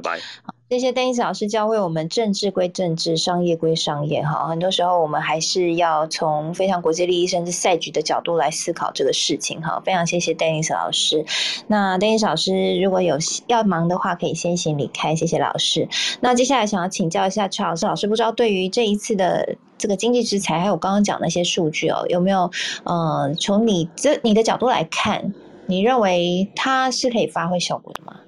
[0.00, 0.20] 拜拜。
[0.42, 4.22] 好，谢谢邓医师老师教会我们，政治归政治，商业归商业。
[4.22, 9.60] 哈，很多时候我们还是要从非常国际利益甚至赛局的角度来思考这个事情。
[9.62, 11.24] 哈，非常谢谢邓医师老师。
[11.66, 15.16] 那邓医师老师如果有要忙的话，可以先行离开。
[15.16, 15.88] 谢谢老师。
[16.20, 22.50] 那接下来想要请教一下邱老师，老师不知道对于这一次的这个经济制裁，还有刚刚讲那些数据哦，有没有
[22.84, 25.32] 呃，从你这你的角度来看，
[25.66, 28.20] 你认为它是可以发挥效果的吗？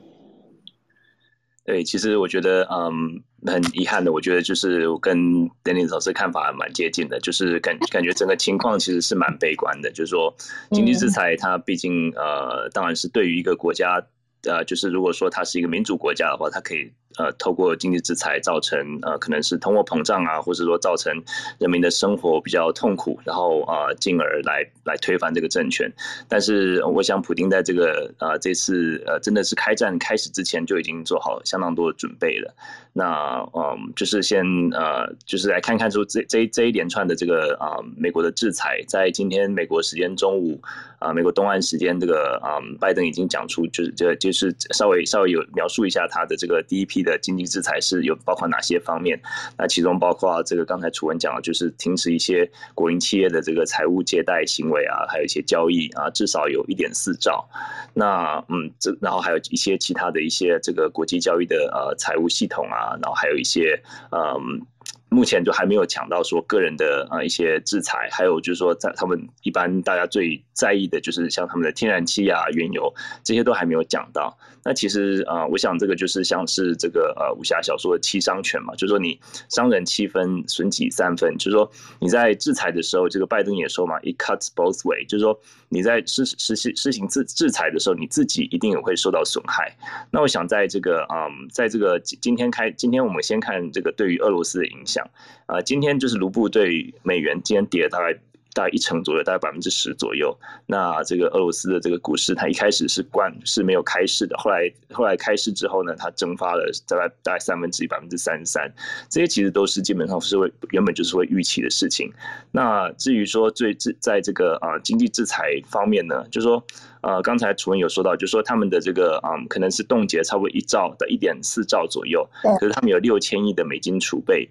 [1.71, 5.17] 对，其实我觉得，嗯，很遗憾的，我觉得就是我跟
[5.63, 10.35] Dennis 老师看法蛮接近的，就是感感觉整个情况其实是蛮悲观的，就是说
[10.73, 14.05] 经济制裁它毕竟呃，当然是对于一个国家，
[14.43, 16.91] 呃，就是如果说它是一个民主国家的话，它可以。
[17.19, 21.13] 呃，透过经济制裁造成呃，可能是通货膨胀啊，或者说造成
[21.59, 25.93] 人民的生活比较痛苦，然后啊，进而来来推翻这个政权。
[26.29, 32.55] 但是，我想普京在这个呃这次呃真的是开战开始之前就已经做好相当多的准备了。
[32.93, 40.61] 那嗯，就是先呃，就是来看看出这这这一连串的这个啊美国的制裁，在今天美国时间中午
[41.01, 47.01] 啊，美国东岸时间这个啊，拜登已经讲出就是这就是稍微稍微有描述一下他的这个第一批。
[47.01, 49.19] 的经济制裁是有包括哪些方面？
[49.57, 57.49] 那其中包括这个刚才楚文讲的，就是停止一些国营企业的这个财务借贷行为啊，还有一些交易啊，至少有一点四兆。
[57.95, 64.67] 那嗯，这然后还有一些其他的一些这个国际交易的呃财务系统啊，啊然后还有一些嗯。
[65.11, 72.95] 目前就还没有讲到说个人的啊一些制裁，还有就是说在他们一般大家最在意的就是像他们的天然气啊、原油
[73.25, 74.39] 这些都还没有讲到。
[74.63, 79.19] 那其实啊，我想这个就是像是这个呃武侠小说的七伤拳嘛，就是说你
[79.49, 81.37] 伤人七分，损己三分。
[81.39, 81.69] 就是说
[81.99, 89.75] 你在制裁的时候，这个拜登也说嘛，it cuts both way，就是说你在实实施施行制制裁的时候，你自己一定也会受到损害。
[90.11, 95.00] 那我想在这个嗯，在这个今天开，今天我们先看这个对于俄罗斯的影响。
[95.47, 98.19] 啊，今天就是卢布对美元今天跌了大概
[98.53, 100.37] 大概一成左右，大概百分之十左右。
[100.67, 108.69] 那这个俄罗斯的这个股市，它一开始是关是没有开市的，后来后来开市之后呢，它蒸发了大概大概三分之一，百分之三十三。
[109.09, 112.13] 这些其实都是基本上是会原本就是会预期的事情。
[112.51, 116.61] 那至于说最制在这个啊经济制裁方面呢，就是说
[117.03, 124.51] 呃刚才楚文有说到，就是说他们的这个啊可能是冻结差不多一兆的一点四兆左右，可是他们有六千亿的美金储备。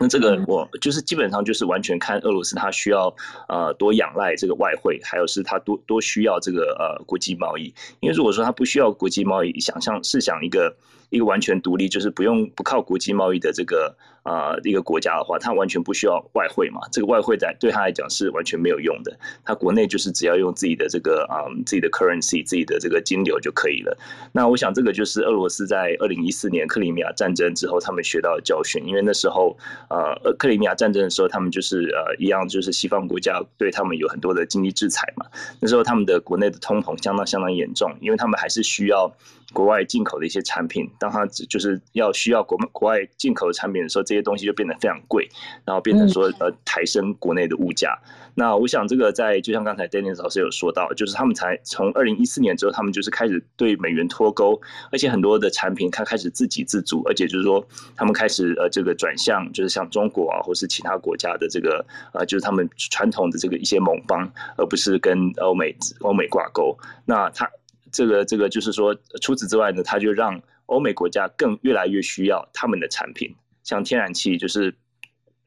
[0.00, 3.14] 那这个我就是基本上就是完全看俄罗斯，它需要
[3.48, 7.72] 呃多仰赖这个外汇，还有是它多多需要这个呃国际贸易。
[8.00, 10.76] 因为如果说它不需要国际贸易，想象试想一个
[11.10, 13.96] 一个完全独立，就是不用不靠国际贸易的这个。
[14.26, 16.80] 啊，一个国家的话，它完全不需要外汇嘛？
[16.90, 19.16] 这个外汇在对他来讲是完全没有用的。
[19.44, 23.96] 他国内就是只要用自己的这个啊，自己的 currency，自己的这个金流就可以了。
[24.32, 28.84] 那我想这个就是俄罗斯在二零一四年克里米亚战争之后他们学到的教训。
[28.84, 29.56] 因为那时候
[29.88, 35.24] 呃，克里米亚战争的时候，他们就是呃一样，就是西方国家对他们有很多的经济制裁嘛。
[35.60, 39.14] 那时候他们的国内的通膨相当相当严重，因为他们还是需要
[39.52, 45.28] 国外进口的一些产品，当它就是要需要国国外进口的产品的时候，这些东西就变得非常贵，
[45.64, 47.98] 然后变成说呃抬升国内的物价。
[48.34, 54.60] 那我想这个在就像刚才 Dennis 老师有说到，就是他们才从二零一四年之后，他们就是开始对美元脱钩，
[54.92, 66.76] 而且很多的产品它开始自给自足，而且就是说他们开始呃这个转向，就是像中国啊或是其他国家的这个呃就是他们传统的这个一些盟邦，而不是跟欧美欧美挂钩。
[67.06, 67.50] 那它
[67.92, 74.74] 这个这个就是说，除此之外呢，它就让欧美国家更越来越需要他们的产品，像天然气就是。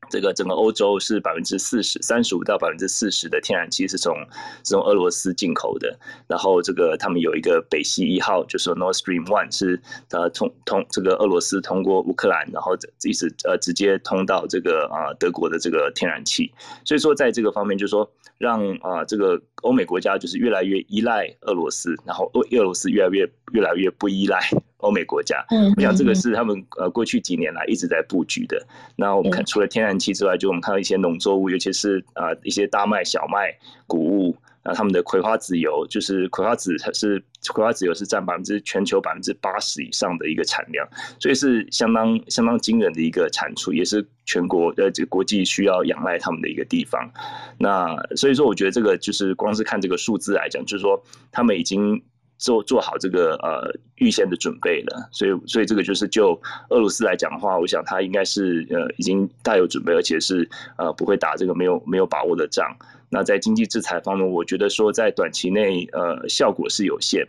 [0.09, 4.15] 这个整个欧洲是百分之四十三十五到百分之四十的天然气是从
[4.63, 16.51] 是从俄罗斯进口的，然后这个他们有一个北溪一号，就是 North Stream One 是呃通通这个俄罗斯通过乌克兰，然后一直呃直接通到这个啊德国的这个天然气，
[16.83, 24.39] 所以说在这个方面就是说让啊这个欧美国家就是越来越依赖俄罗斯，然后俄俄罗斯越来越越来越不依赖。
[24.79, 28.65] 欧美国家，我想这个是他们呃过去几年来一直在布局的。
[28.95, 33.53] 那我们看除了天然气之外，就我们看到一些农作物，尤其是啊一些大麦、小麦、
[33.87, 40.87] 谷物，那他们的葵花籽油，就是葵花籽它是葵花籽油是占百分之全球百分之八十以上的一个产量，
[41.19, 47.11] 所以是相当相当惊人的一个产出，也是全国呃这个国际需要仰赖他们的一个地方。
[47.57, 52.01] 那所以说，我觉得这个就是光是看这个数字来讲，就是说他们已经。
[52.39, 62.75] 做做好这个呃预先的准备了，所以所以这个就是就俄罗斯来讲的话，我想他应该是呃已经大有准备，而且是呃不会打这个没有没有把握的仗。
[63.09, 67.27] 那在经济制裁方面，我觉得说在短期内呃效果是有限。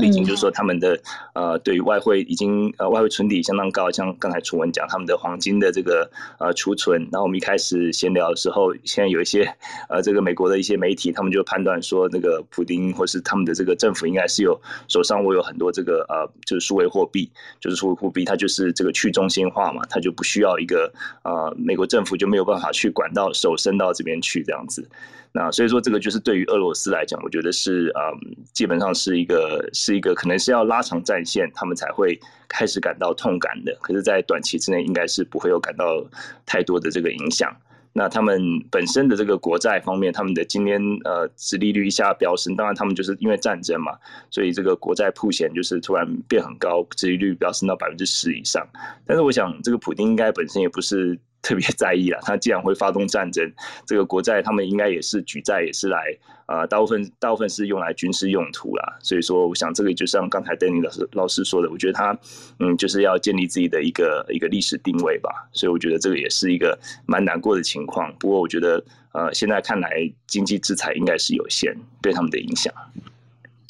[0.00, 1.00] 毕竟就是说，他们的
[1.34, 7.00] 呃，对于外汇已经呃外汇存底相当高，像刚才楚文讲他们的黄金的这个呃储存。
[7.12, 9.44] 然后我们一开始闲聊的时候，现在有一些
[9.88, 17.30] 呃这个美国的一些媒体，他们就判断说，那个普丁或是他们的这个政府应该是有手上握有很多这个呃就是数位货币，
[17.60, 24.88] 就是数位货币它就是这个去中心化嘛，它就不需要一个呃美国政府就没有办法去管到手伸到这边去这样子。
[25.36, 32.16] 那所以说，这个就是对于俄罗斯来讲，我觉得是嗯，基本上是一个是一个可能是要拉长战线，他们才会
[32.46, 33.76] 开始感到痛感的。
[33.80, 36.00] 可是，在短期之内，应该是不会有感到
[36.46, 37.52] 太多的这个影响。
[37.92, 43.98] 那他们本身的这个国债方面，他们的今天呃，殖利率一下飙升，当然他们就是因为战争嘛，
[44.30, 48.64] 所以这个国债铺险就是突然变很高，殖利率飙升到百分之十以上。
[49.04, 51.18] 但是，我想这个普丁应该本身也不是。
[51.44, 53.52] 特别在意了，他既然会发动战争，
[53.86, 55.98] 这个国债他们应该也是举债，也是来
[56.46, 58.96] 啊，大部分大部分是用来军事用途啦。
[59.00, 62.18] 所以说，我想这个就像刚才丹尼老师老师说的，我觉得他
[62.58, 65.30] 嗯，就是要建立自己的一个一个历史定位吧。
[65.52, 68.10] 所以我觉得这个也是一个蛮难过的情况。
[68.18, 72.72] 不过我觉得呃，现在看来经济制裁应该是有限对他们的影响。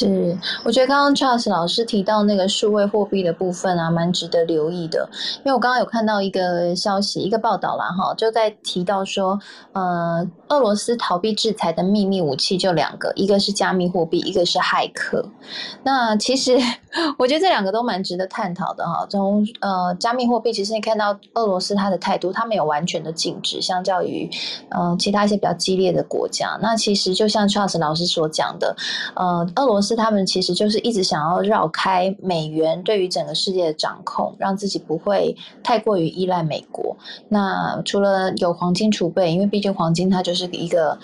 [0.00, 5.08] 是，我觉得刚刚 Charles 老师提到那个数位货币的部分啊，蛮值得留意的。
[5.38, 9.38] 因为我刚刚有看到一个消息，一个报道啦，哈，就在提到说，
[9.72, 15.26] 呃，俄罗斯逃避制裁的秘密武器就两个，一个是加密货币，一个是骇客。
[15.82, 16.58] 那其实
[17.18, 19.06] 我觉得这两个都蛮值得探讨的哈。
[19.08, 24.28] 从呃加密货币，其实你看到俄罗斯它的态度，它没有完全的禁止，相较于
[24.68, 26.58] 呃其他一些比较激烈的国家。
[26.60, 28.76] 那其实就像 Charles 老师所讲的，
[29.16, 29.94] 呃，俄罗斯。
[29.94, 36.96] 他们其实就是一直想要绕开美元对于整个世界的掌控，让自己不会太过于依赖美国。
[37.28, 40.98] 那除了有黄金储备，因为毕竟黄金它就是一个，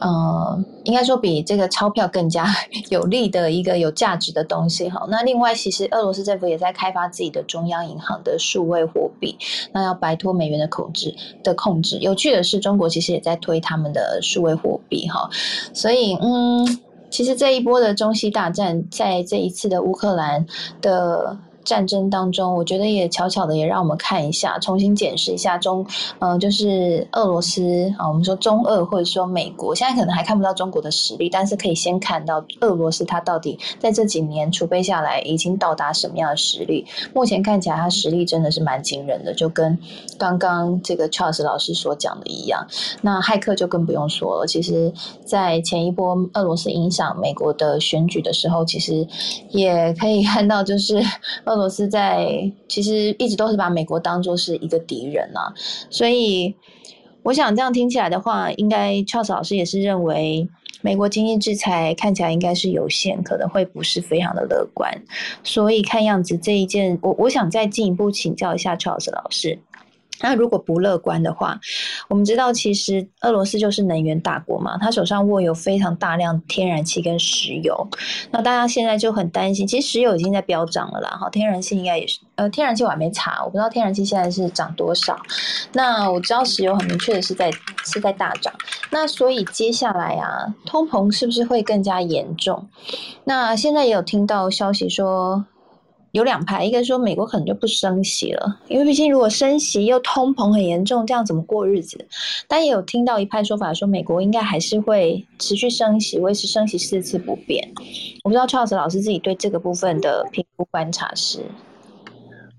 [0.00, 2.46] 呃，应该说比这个钞票更加
[2.90, 5.06] 有利的一个有价值的东西哈。
[5.08, 9.36] 那另外，其实俄罗斯政府也在开发自己的中央银行的数位货币，
[9.72, 11.98] 那要摆脱美元的控制的控制。
[11.98, 15.28] 有趣的是，中国其实也在推他们的数位货币哈，
[15.72, 16.80] 所以嗯。
[17.10, 20.46] 其实这一波的中西大战，在这一次的乌克兰
[20.80, 21.36] 的。
[21.64, 25.86] 战争当中，我觉得也巧巧的也让我们看一下，重新检视一下中，
[26.18, 36.84] 呃，就是俄罗斯啊，我们说中俄或者说美国，现在可能还看不到中国的实力，但是可以先看到俄罗斯它到底在这几年储备下来已经到达什么样的实力。
[37.14, 39.78] 目前看起来，它实力真的是蛮惊人的，就跟
[40.18, 42.66] 刚刚这个 Charles 老师所讲的一样。
[43.00, 44.92] 那骇客就更不用说了，其实，
[45.24, 49.06] 在前一波俄罗斯影响美国的选举的时候，其实
[49.50, 51.02] 也可以看到，就是。
[51.52, 55.52] 俄罗斯在其实一直都是把美国当做是一个敌人啊，
[55.90, 56.54] 所以
[57.22, 60.48] 我想这样听起来的话，应该 Charles 老师也是认为
[60.80, 64.92] 美国经济制裁看起来应该是有限，可能会不是非常的乐观。
[65.44, 69.56] 所以看样子这一件，我我想再进一步请教一下 Charles 老师，
[70.22, 71.60] 那如果不乐观的话，
[72.08, 77.88] 我们知道其实俄罗斯就是能源大国嘛，他手上握有非常大量天然气跟石油。
[78.30, 85.18] 那大家现在就很担心，其实石油已经在飙涨了啦，哈，天然气应该也是，呃，天然气我还没查，我不知道天然气现在是涨多少。
[85.72, 87.50] 那我知道石油很明确的是在
[87.84, 88.54] 是在大涨。
[88.90, 92.68] 那所以接下来啊，通膨是不是会更加严重？
[93.24, 95.44] 那现在也有听到消息说。
[96.12, 102.06] 有两派，一个说美国可能就不升息了，因为毕竟如果升息又通膨很严重，这样怎么过日子？
[102.46, 107.66] 但也有听到一派说法，说美国应该还是会持续升息，维持升息四次不变。
[108.24, 111.40] 我不知道 Charles 老师自己对这个部分的评估观察是？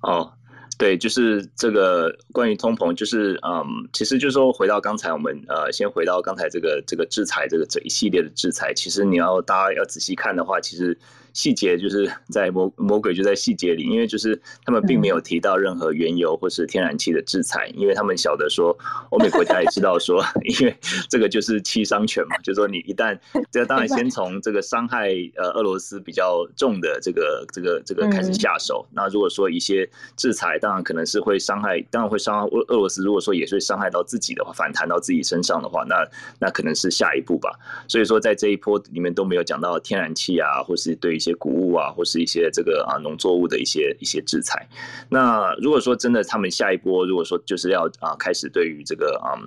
[0.01, 0.32] 哦，
[0.80, 10.97] 对，就是这个关于通膨，就是嗯，其实就是说回到刚才我们呃，先回到刚才这个这个制裁这个这一系列的制裁，其实你要大家要仔细看的话，其实。
[11.34, 18.77] 细节就是在魔魔鬼就在细节里，因为就是他们并没有提到任何原油或是天然气的制裁，因为他们晓得说
[19.09, 20.77] 欧美国家也知道说， 因为
[21.09, 23.17] 这个就是七伤拳嘛，就是说你一旦
[23.49, 36.07] 这当然先从这个伤害呃俄罗斯比较重的这个这个这个开始下手，那如果说一些制裁，当然可能是会伤害，当然会伤害俄俄罗斯，如果说也是伤害到自己的话，反弹到自己身上的话，那
[36.38, 37.49] 那可能是下一步吧。
[37.88, 41.22] 所以说在这一波里面都没有讲到天然气啊，或是对。
[41.24, 44.67] 一些谷物啊，或是一些这个啊农作物的一些一些制裁。
[45.07, 49.39] 那如果说真的，他们下一波如果说就是要啊开始对于这个啊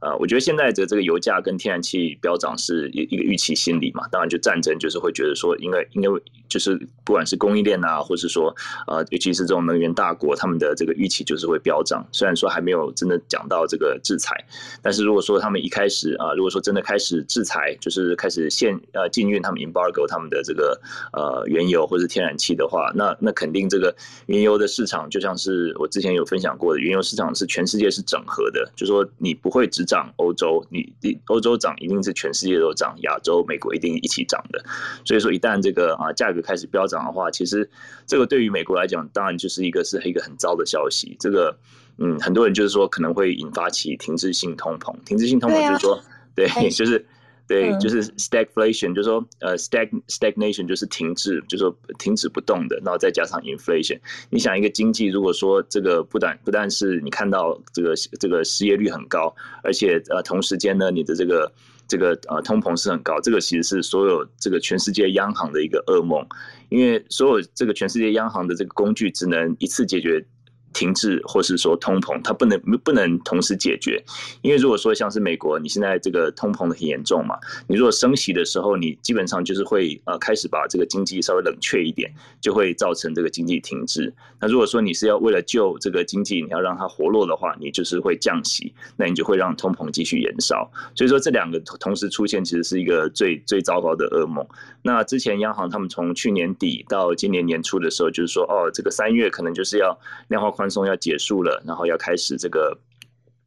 [0.00, 4.06] 呃，我觉得现在的这个油价跟天然气飙涨是一一个预期心理嘛。
[4.08, 6.20] 当然，就战争就是会觉得说，因为因为
[6.52, 8.54] 就是不管是供应链啊，或是说
[8.86, 12.06] 呃，尤其是这种能源大国，他们的这个预期就是会飙涨。
[12.12, 14.36] 虽然说还没有真的讲到这个制裁，
[14.82, 20.78] 但是如果说他们一开始啊，如果说真的开始制裁，就是开始限呃禁运他们 embargo 他们的这个
[21.14, 21.22] 呃。
[21.22, 23.94] 呃，原油或者天然气的话，那那肯定这个
[24.26, 34.62] 原油的市场就像是我之前有分享过的，原油市场是全世界是整合的，就说你不会只涨欧洲，你你欧洲涨一定是全世界都涨，亚洲、美国一定一起涨的。
[35.04, 37.68] 所以说，一旦这个啊价格开始飙涨的话，其实
[38.06, 41.16] 这个对于美国来讲，当然就是一个是一个很糟的消息。
[41.18, 41.56] 这个
[41.98, 46.02] 嗯，很多人就是说可能会引发起停滞性通膨，停滞性通膨就是说，
[46.34, 47.06] 对，就是。
[47.48, 53.98] 对，就是 stagflation，就是说，呃，stag stagnation 就是停滞，就是说停止不动的，然后再加上 inflation。
[54.30, 61.52] 你想一个经济，如果说这个不但不但是你看到这个这个失业率很高，而且呃同时间呢，你的这个
[61.88, 66.26] 这个呃通膨是很高，这个其实是所有这个全世界央行的一个噩梦，
[66.68, 70.24] 因为所有这个全世界央行的这个工具只能一次解决。
[70.72, 74.02] 停滞，或是说通膨，它不能不能同时解决，
[74.42, 84.12] 因为如果说像是美国，你现在这个通膨的很严重嘛，你如果升息的时候，你基本上就是会呃开始把这个经济稍微冷却一点，就会造成这个经济停滞。
[84.40, 90.70] 那如果说你是要为了救这个经济，你要让它活络的话，你就是会降息，那你就会让通膨继续延烧。
[90.94, 94.46] 所以说这两个同时出现，其实是一个最最糟糕的噩梦。
[94.82, 99.96] 那之前央行他们从去年底到今年年初的时候，就是说哦，这个三月可能就是要
[100.28, 100.72] 量化宽。
[100.72, 102.74] 松要结束了，然后要开始这个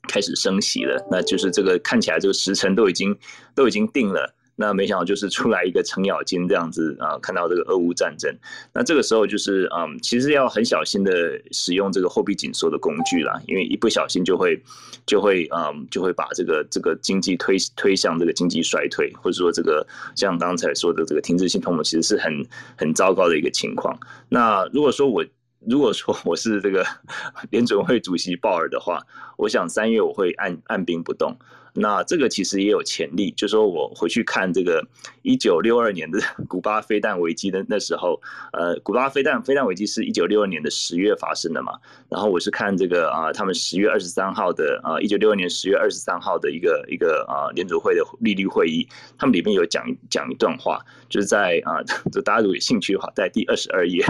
[0.07, 3.18] 开始升息了，那就是这个看起来这个时辰都已经
[3.55, 8.32] 都已经定了，那没想到就是出来一个程咬金这样子啊，看到这个俄乌战争，
[8.72, 11.11] 那这个时候就是嗯，其实要很小心的
[11.49, 14.61] 使用这个货币紧缩的工具啦，因为一不小心就会
[15.07, 19.84] 就会嗯就会把这个这个经济推推向这个经济衰退，或者说这个
[20.16, 22.45] 像刚才说的这个停滞性通膨，其实是很
[22.78, 23.97] 很糟糕的一个情况。
[24.30, 25.26] 那如果说我。
[25.68, 26.86] 如果说我是这个
[27.51, 29.01] 联准会主席鲍尔的话，
[29.38, 31.36] 我想三月我会按按兵不动。
[31.78, 34.82] 那这个其实也有潜力，就说我回去看这个
[35.24, 38.22] 一九六二年的 古巴飞弹危机的那时候，
[38.53, 41.74] 呃，古巴飞弹飞弹危机是一九六二年的十月发生的嘛。
[42.07, 48.88] 然后我是看这个啊，他们十月二十三号的啊，一九六二年十月二十三号的一个一个啊联准会的利率会议，
[49.18, 54.01] 他们里面有讲讲一段话，就是在啊，就 大家如果有兴趣的话，在第二十二页，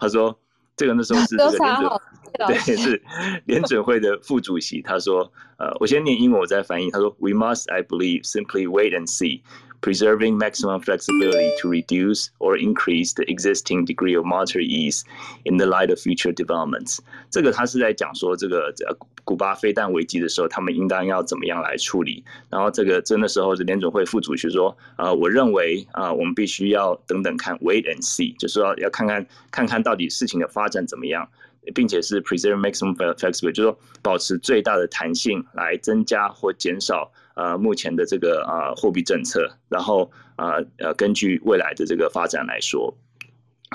[0.00, 0.36] 他说。
[0.80, 2.00] 这个那时候是这个联准，
[2.48, 3.02] 对，是
[3.44, 4.80] 联准会的副主席。
[4.80, 6.90] 他说：“呃，我先念英文，我再翻译。
[6.90, 9.42] 他说：‘We must, I believe, simply wait and see。’”
[9.82, 15.04] preserving maximum flexibility to reduce or increase the existing degree of monetary ease
[15.44, 16.98] in the light of future developments。
[17.30, 18.94] 这个他是在讲说，这个呃
[19.30, 22.24] 古巴飞弹危机的时候，他们应当要怎么样来处理。
[22.48, 31.28] 然后这个真的时候，是联准会副主席说，呃，我认为啊，我们必须要等等看，wait and see，就是说要看看看看到底事情的发展怎么样，
[31.72, 37.12] 并且是 preserve maximum flexibility，就是说保持最大的弹性来增加或减少。
[37.36, 42.92] 呃，目前的这个啊货币政策，然后啊呃，根据未来的这个发展来说，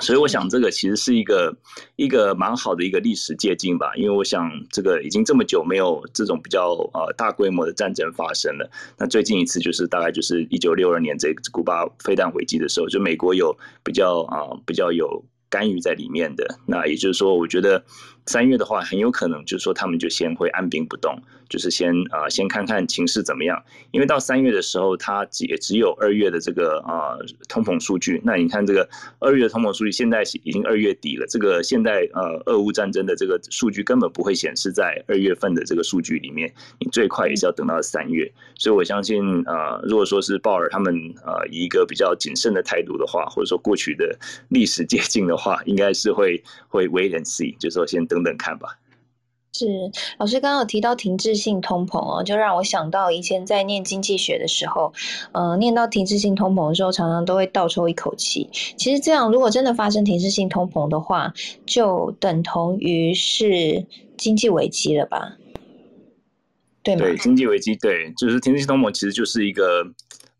[0.02, 1.56] 所以我想这个其实是一个
[1.96, 8.70] 一个蛮好的一个历史借鉴吧，因为我想这个已经这么久没有这种比较呃大规模的战争发生了。
[8.98, 16.58] 那最近一次就是大概就是一九六二年这个古巴飞弹危机的时候，就美国有比较啊比较有干预在里面的。
[16.66, 17.84] 那也就是说，我觉得。
[18.26, 21.16] 三月的话，很有可能就是说他们就先会按兵不动，
[21.48, 23.62] 就是先啊先看看情势怎么样。
[23.92, 27.16] 因为到三月的时候，它也只有二月的这个啊
[27.48, 28.20] 通膨数据。
[28.24, 28.88] 那你看这个
[29.20, 31.24] 二月的通膨数据，现在已经二月底了。
[31.28, 38.28] 这个现在呃俄乌战争的这个数据根本不会显示在二月份的这个数据里面，你最快也是要等到三月。
[38.56, 40.92] 所以我相信呃如果说是鲍尔他们
[41.24, 44.18] 呃以一个比较谨慎的态度的话，或者说过去的
[44.48, 48.15] 历史 接近的话，应该是会会 wait and see，就是说先等。
[48.16, 48.78] 等等看吧。
[49.52, 49.66] 是
[50.18, 54.92] 老师刚刚有提到停滞性通膨哦，就让我想到以前在念经济学的时候，
[55.32, 58.48] 呃，念到停滞性通膨的时候，常常都会倒抽一口气。
[58.76, 61.32] 其实这样，如果真的发生停滞性通膨的话，
[61.66, 63.86] 就等同于是
[64.16, 65.36] 经济危机了吧？
[66.82, 67.02] 对吗？
[67.02, 69.84] 对，经济危机，对，就是停滞性通膨，其实就是一个。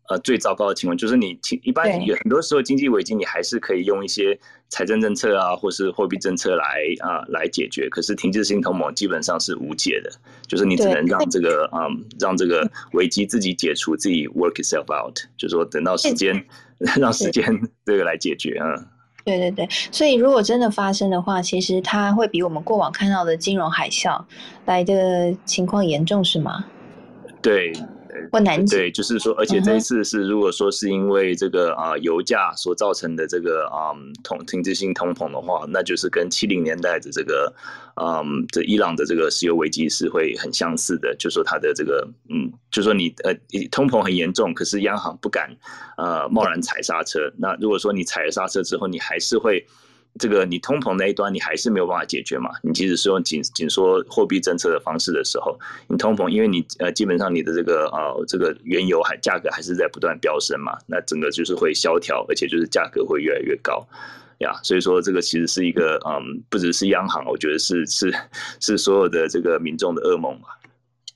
[0.09, 4.39] 呃，最糟糕的情况就是你，一般有很多时候经济危机，你还是可以用一些
[4.69, 7.89] 财政政策啊，或是货币政策来啊来解决。
[7.89, 10.09] 可是停滞性通膨基本上是无解的，
[10.47, 16.41] 就是你只能让这个嗯让这个危机自己解除，自己 work itself out，就是说等到时间
[16.97, 17.43] 让时间
[17.85, 18.65] 这个来解决啊。
[19.25, 24.23] 对对对，所以如果真的发生的话，其实它会比我们过往看到的金融海啸
[24.65, 26.63] 来的情况严重，是吗？
[27.41, 27.73] 对。
[28.31, 33.93] 或难对，就是说，而且这一次是如果说是因为这个啊油价所造成的这个啊
[34.23, 37.53] 通停滞性通膨的话，那就是跟七零年代的这个
[37.95, 43.33] 嗯这伊朗的这个石油危机是会很相似的，就说它的这个嗯，就说你呃
[43.71, 45.49] 通膨很严重，可是央行不敢
[45.97, 47.31] 呃贸然踩刹车。
[47.37, 49.65] 那如果说你踩了刹车之后，你还是会。
[50.17, 52.49] 这个你通膨那一端你还是没有办法解决嘛？
[52.61, 55.57] 你即使是用紧紧缩货币政策的方式的时候，
[55.87, 63.87] 你通膨，因为你呃基本上你的这个呃这个原油还价格还是在不断飙升嘛，那整个就是会萧条，而且就是价格会越来越高
[64.39, 64.59] 呀。
[64.63, 68.13] 所以说这个其实是一个嗯，不只是央行，我觉得是是
[68.59, 70.47] 是所有的这个民众的噩梦嘛。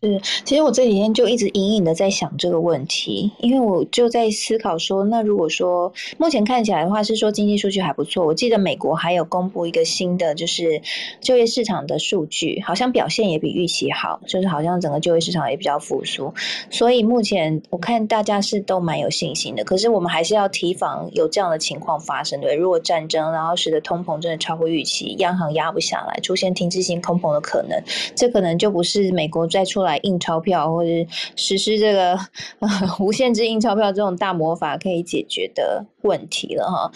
[0.04, 10.82] 是，其实我这几天就一直隐隐的在想这个问题，因为我就在思考说，那如果说目前看起来的话是说经济数据还不错，我记得美国还有公布一个新的就是
[11.20, 16.34] 就业市场的数据，好像表现也比预期好，就是好像整个就业市场也比较复苏，
[16.72, 19.64] 所以目前我看大家是都蛮有信心的。
[19.64, 27.80] 可是我们还是要提防有这样的情况发生，对，如果战争然后使得通膨真的超过预期，央行压不下来，出现停滞性通膨的可能，
[28.16, 29.91] 这可能就不是美国再出来。
[29.92, 30.89] 来印钞票或者
[31.36, 32.18] 实施这个
[33.00, 36.92] 无限制印钞票这种大魔法可以解决的问题了哈。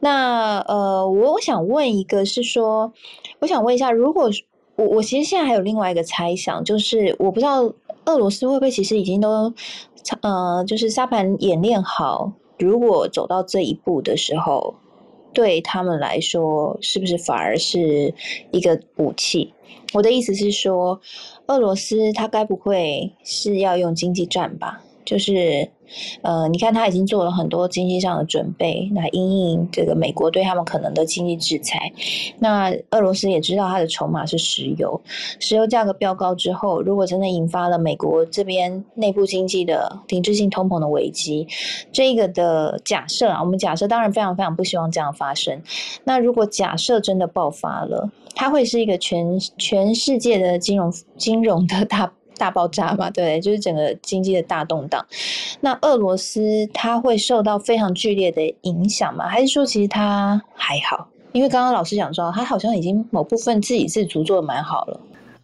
[0.00, 2.92] 那呃，我我想问一个，是说，
[3.38, 4.28] 我想问一下，如果
[4.76, 7.62] 我我其实现在还有另外一个猜想，就是我不知道
[8.06, 9.52] 俄罗斯会不会其实已经都
[10.22, 14.74] 呃，就是沙盘演练好，如果走到这一步的时候，
[15.32, 18.12] 对他们来说是不是反而是
[18.50, 19.54] 一个武器？
[19.92, 21.00] 我的意思是说。
[21.50, 24.80] 俄罗斯，他该不会是要用经济战吧？
[25.04, 25.68] 就是。
[26.22, 31.92] 呃，你看他已经做了很多经济上的准备，来应应这个美国对他们可能的经济制裁。
[32.38, 35.00] 那俄罗斯也知道他的筹码是石油，
[35.40, 41.44] 石油价格飙高之后，如果真的引发了美国这边内部经济的停滞性通膨的危机，
[41.90, 45.60] 这个的假设啊，我们假设当然非常非常不希望这样发生。
[46.04, 52.12] 那如果假设真的爆发了，它会是一个全全世界的金融金融的大。
[52.40, 55.04] 大爆炸嘛，对，就是整个经济的大动荡。
[55.60, 59.28] 那俄罗斯它会受到非常剧烈的影响吗？
[59.28, 61.06] 还是说其实它还好？
[61.32, 64.98] 因为刚刚老师讲说，它好像已经某部分自给自足做的蛮好了。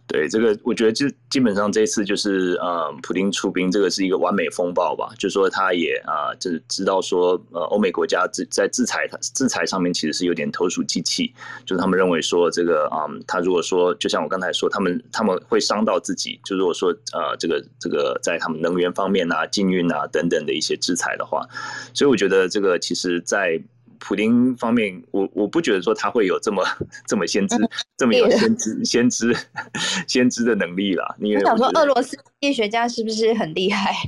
[0.07, 5.09] 对这个，我觉得就基本上这次就是呃，普京出兵，这个是一个完美风暴吧。
[5.19, 11.33] 就说他也啊，就是知道说呃，欧美国家制在制裁他制裁上面其实是有点投鼠忌器，
[11.65, 16.39] 就是他们认为说这个啊，他如果说就像我刚才说，他们他们会伤到自己。
[16.45, 21.45] 就如果说呃，这个这个在他们能源方面啊、禁运啊等等的一些制裁的话，
[21.93, 23.61] 所以我觉得这个其实，在。
[23.99, 26.63] 普丁方面，我我不觉得说他会有这么
[27.07, 27.55] 这么先知，
[27.97, 29.35] 这么有先知先知
[30.07, 31.15] 先知的能力啦。
[31.19, 33.93] 你想说俄罗斯经济学家是不是很厉害？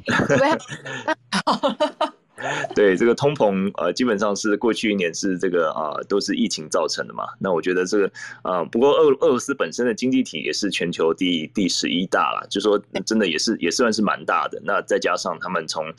[2.73, 7.25] 对这个通膨，呃，基本上是过去一年是这个啊，都是疫情造成的嘛。
[7.37, 8.09] 那我觉得这个
[8.43, 14.61] 啊，不过俄俄罗斯本身的经济体也是全球第第十一大了，就说真的也是也算是蛮大的。
[14.63, 15.93] 那再加上他们从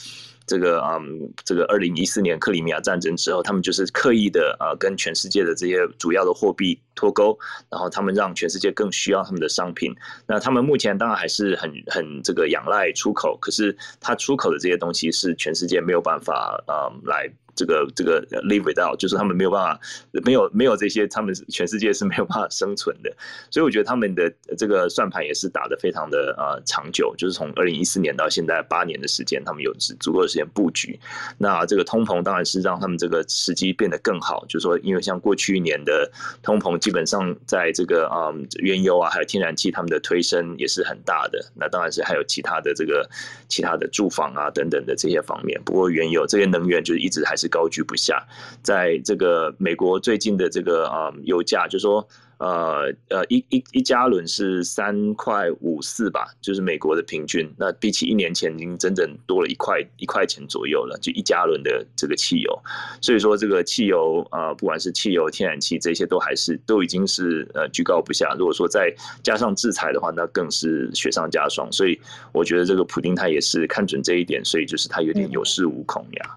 [0.50, 7.38] 这个嗯这个二零一四年克里米亚战争之后，他们就是刻意的呃跟全世界的这些主要的货币脱钩，
[7.70, 9.94] 然后他们让全世界更需要他们的商品。
[10.26, 17.30] 那他们目前当然还是很很这个仰赖出口，可是他出口的这些东西是全世界没有办法嗯来。
[17.54, 19.80] 这个这个 live without 就是他们没有办法，
[20.24, 23.12] 没有没有这些，他们全世界是没有办法生存的。
[23.50, 30.98] 所以我觉得他们的这个算盘也是打得非常的呃长久，就是从二零一四年到现在八年的时间，他们有足够的时间布局。
[31.38, 36.10] 那这个通膨当然是让他们这个时机变得更好，就是说，因为像过去一年的
[36.42, 41.44] 通膨，基本上在这个啊原油啊还有天然气，他们的推升也是很大的。
[41.54, 43.08] 那当然是还有其他的这个
[43.48, 45.60] 其他的住房啊等等的这些方面。
[45.64, 47.50] 不过原油这些能源就是一直还是。
[47.50, 48.24] 高居不下，
[48.62, 52.06] 在这个美国最近的这个啊油价，就说
[52.38, 57.52] 呃呃一一一加仑是三块五四吧，就是美国的平均。
[57.58, 62.56] 那比起一年前，已经整整多了一块一块钱左右了，就一加仑的这个汽油。
[63.02, 68.32] 所以说，这个汽油啊，不管是汽油、天然气这些，都还是都已经是呃居高不下。
[68.38, 71.70] 如果说再加上制裁的话，那更是雪上加霜。
[71.72, 72.00] 所以
[72.32, 76.36] 我觉得这个普丁他也是看准这一点，所以就是他有点有恃无恐呀。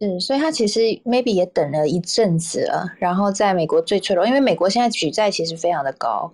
[0.00, 6.30] 嗯，所以他其实 maybe 也等了一阵子了，然后在美国最脆弱，因为美国现在举债其实非常的高，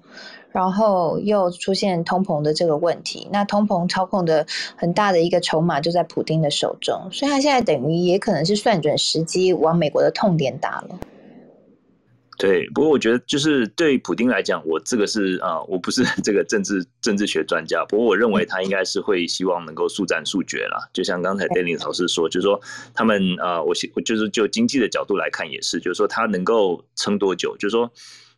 [0.52, 4.46] 然后又出现通膨的这个问题，那通膨操控的
[4.76, 10.98] 很大的一个筹码就在普丁的手中，所以他现在等于也可能是算准时机往美国的痛点打了。
[12.38, 20.88] 对，不过我觉得就是对普丁来讲，我这个是啊，我不是 这个政治政治学专家，不过我认为他应该是会希望能够速战速决啦。
[20.92, 22.60] 就像刚才 Danny 老师说，就是说
[22.92, 27.90] 他们啊，我我就是就经济的角度来看也是，就是说他能够撑多久，就是说。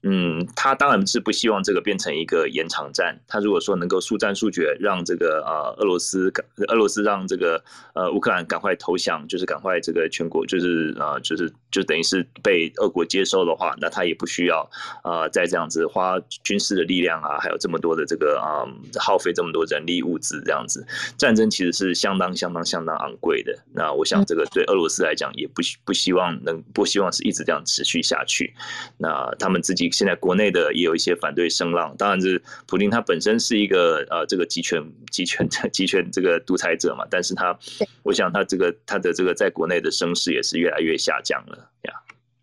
[0.08, 3.18] 嗯，他当然是不希望这个变成一个延长战。
[3.26, 6.32] 他如果说能够速战速决，让这个呃俄罗斯
[6.68, 7.60] 俄罗斯让这个
[7.92, 14.70] 呃乌克兰赶快投降，就是赶快这个全国就是啊就是就等于是被俄国接收的话，那他也不需要
[15.02, 18.62] 啊再这样子花军事的力量啊，还有这么多的这个啊
[19.00, 20.86] 耗费这么多人力物资这样子。
[21.18, 23.58] 战争其实是相当相当相当昂贵的。
[23.74, 28.54] 那我想这个对俄罗斯来讲也不不希望能不希望是一直这样持续下去。
[28.98, 29.90] 那他们自己。
[29.96, 37.58] 现在国内的也有一些反对声浪，当然是普京他本身是一个呃这个集权集权 集权这个独裁者嘛，但是他
[38.02, 41.64] 我想他这个他的这个在国内的声势也是越来越下降了呀。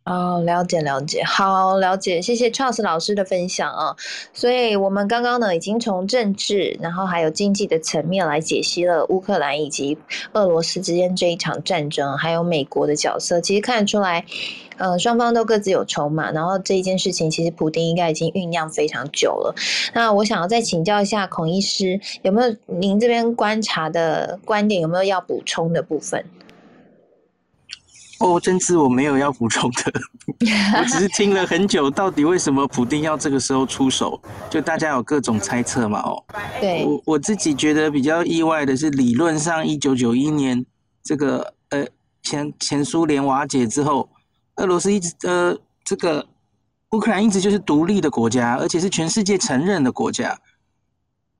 [0.05, 3.95] 哦，了解了解，好了解，谢谢 Charles 老师的分享啊。
[4.33, 9.97] 所以，我们刚刚呢，已经从政治，然后还有经济的层面来解析了乌克兰以及
[10.33, 13.39] 俄罗斯之间这一场战争，还有美国的角色。
[13.39, 14.25] 其实看得出来，
[14.75, 16.31] 呃，双方都各自有筹码。
[16.31, 19.55] 然后这一件事情，其实普丁应该已经酝酿非常久了。
[19.93, 26.25] 那我想要再请教一下孔医师，有没有您这边观察的观点，有没有要补充的部分？
[28.23, 29.93] 哦，真是我没有要补充的，
[30.79, 34.17] 我只是听了很久，到底为什么普丁要这个时候出手？
[34.49, 35.99] 就大家有各种猜测嘛。
[35.99, 36.23] 哦，
[36.61, 40.65] 对，我我自己觉得比较意外的是，理论上一九九一年
[41.03, 41.85] 这个呃
[42.21, 44.09] 前前苏联瓦解之后，
[44.55, 45.53] 俄罗斯一直呃
[45.83, 46.25] 这个
[46.91, 50.39] 乌克兰一直就是独立的国家，而且是全世界承认的国家。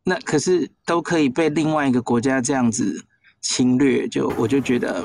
[0.04, 3.06] 那可是都可以被另外一个国家这样子
[3.40, 5.02] 侵略，就我就觉得。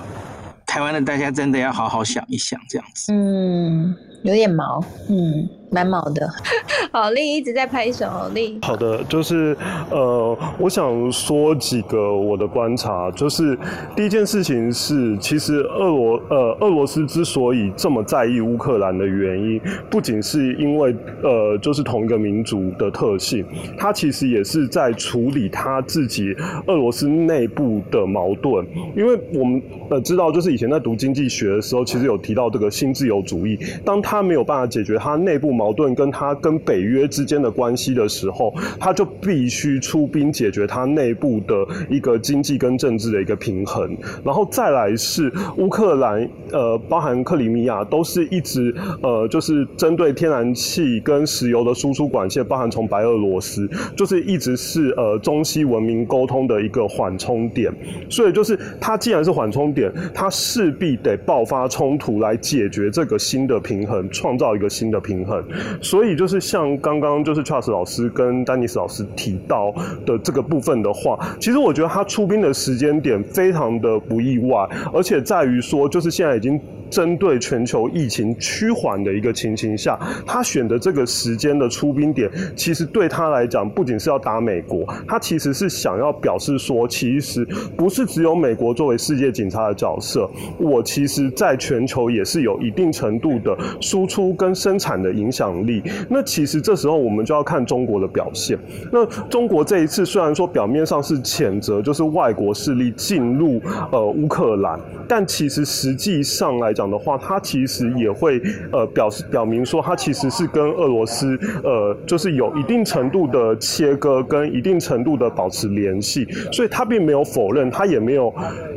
[0.69, 3.11] 台湾的大家真的要好好想一想，这样子。
[3.13, 5.49] 嗯，有点毛，嗯。
[5.71, 6.27] 蛮毛的，
[6.93, 8.59] 好丽一直在拍手，丽。
[8.63, 9.57] 好的，就是
[9.91, 13.59] 呃，我想说几个我的观察，就是
[13.95, 19.61] 第一件事情是，其实俄罗呃俄罗斯之所以这么在意乌克兰的原因，
[19.91, 23.45] 不仅是因为呃就是同一个民族的特性，
[23.77, 26.35] 它其实也是在处理他自己
[26.67, 28.67] 俄罗斯内部的矛盾。
[28.97, 29.61] 因为我们
[29.91, 35.58] 呃知道，就是以前在读经济学的时候，其实有提到这个新自由主义，当他没有办法解决他内部。
[35.59, 41.55] 矛盾跟他跟北约之间的关系的时候，他就必须出兵解决他内部的
[41.91, 43.97] 一个经济跟政治的一个平衡。
[44.25, 57.73] 然后再来是乌克兰，呃，包含克里米亚，都是一直呃，就是针对天然气跟石油的输出管线，包含从白俄罗斯，就是一直是呃中西文明沟通的一个缓冲点。
[58.09, 65.43] 所以就是它既然是缓冲点，它势必得爆发冲突来解决这个新的平衡，创造一个新的平衡。
[65.83, 69.73] 所以就是像刚刚就是 Charles 老师跟丹尼斯老师提到
[70.07, 76.61] 的这个部分的话，其实我觉得他出兵的时间点非常的不意外，而且在于说就是现在已经
[76.91, 90.29] 针对全球疫情趋缓的一个情形下，他选的这个时间的出兵点，其实对他来讲，不仅是要打美国，他其实是想要表示说，其实不是只有美国作为世界警察的角色，
[90.59, 95.83] 我其实在全球也是有一定程度的输出跟生产的影响力。
[96.09, 98.59] 那其实这时候我们就要看中国的表现。
[98.93, 103.61] 那中国这一次虽然说表面上是谴责，就是外国势力进入
[103.91, 118.33] 呃乌克兰，但其实实际上来讲的话，他其实也会呃表示表明说，他其实是跟俄罗斯呃就是有一定程度的切割跟一定程度的保持联系，所以他并没有否认，他也没有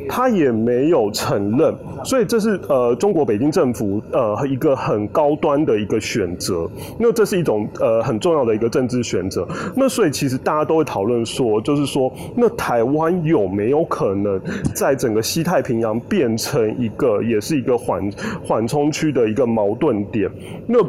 [0.09, 1.71] 他也没有承认，
[2.03, 6.67] 所以这是呃中国北京政府呃一个很高端的一个选择。
[6.97, 9.47] 那这是一种呃很重要的一个政治选择。
[9.75, 14.41] 那所以其实大家都会讨论说，就是说，那台湾有没有可能
[14.73, 18.11] 在整个西太平洋变成一个，也是一个缓
[18.41, 20.31] 缓冲区的一个矛盾点？
[20.65, 20.79] 那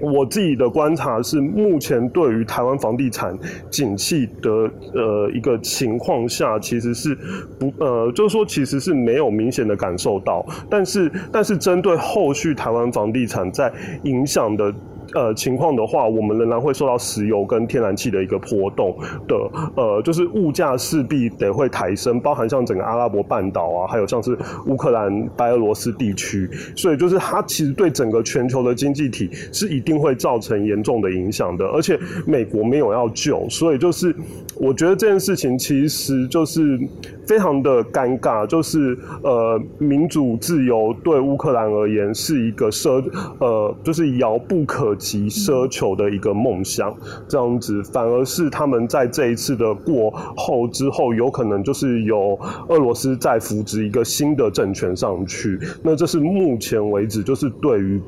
[0.00, 3.36] 我自己的观察是，目前对于台湾房地产
[3.70, 4.50] 景气的
[4.94, 7.16] 呃一个情况下，其实是
[7.58, 13.72] 不呃，就是说其实是没有明显的感受到，但是但是针对后续台湾房地产在
[14.02, 14.74] 影响的。
[15.14, 18.96] 呃，情况的话，我们仍然会受到石油跟天然气的一个波动
[19.28, 19.36] 的，
[19.76, 24.36] 呃，就是物价势必得会抬升，包含像整个阿拉伯半岛啊，还有像是
[24.66, 34.14] 乌克兰、白俄罗斯地区，所以就是它其实对整个全球的经济体是一定会造成严重的影响的，而且美国没有要救，所以就是
[34.56, 36.78] 我觉得这件事情其实就是
[37.26, 43.04] 非常的尴尬，就是呃，民主自由对乌克兰而言是一个奢
[43.38, 44.94] 呃，就是遥不可。
[45.04, 46.94] 及奢求的一个梦想，
[47.28, 55.58] 这样子反而是他们在这一次的过后之后，有可能就是由俄罗斯再扶植一个新的政权上去。
[55.82, 58.00] 那这是目前为止，就是对于。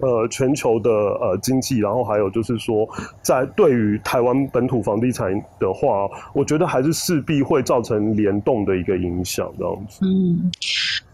[0.00, 2.88] 呃，全球的呃经济，然后还有就是说，
[3.22, 10.00] 在对于台湾本土房地产的话，我觉得还是势必会造成联动的一个影响，这样子。
[10.02, 10.50] 嗯，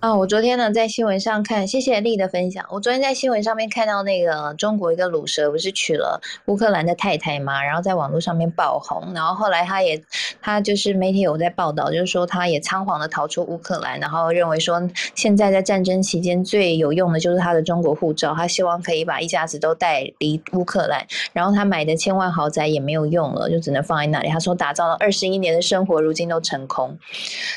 [0.06, 2.64] 啊，我昨天呢在新闻上看，谢谢丽的分享。
[2.70, 10.00] 我昨天在新闻上面看到那个中国一个鲁蛇不是娶了乌克兰的太太嘛，然后在网络上面爆红，然后后来他也
[10.40, 14.80] 他就是媒体有在报道，就是说他也仓皇的逃出乌克兰，然后认为说
[15.16, 18.80] 现在在战争期间最有用的就是他的中国护照，他希望。
[18.80, 24.28] 可以把一家子都带离乌克兰，然后他买的千万豪宅也没有用了，就只能放在那里。
[24.28, 26.96] 他说打造了二十一年的生活，如今都成空。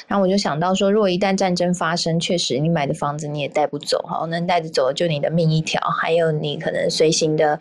[0.07, 7.59] 然后我就想到说，如果一旦战争发生，确实你买的房子你也带不走，哈，能带着走就你的命一条，还有你可能随行的，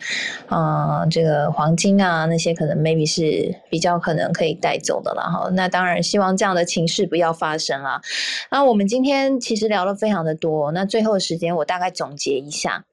[0.49, 5.49] 嗯，这个黄金啊那些可能 maybe 是比较可能可以带走的了，哈。
[5.53, 8.01] 那当然希望这样的情势不要发生啦。
[8.49, 12.85] 那我们今天其实聊了非常的多，那最后时间我大概总结一下。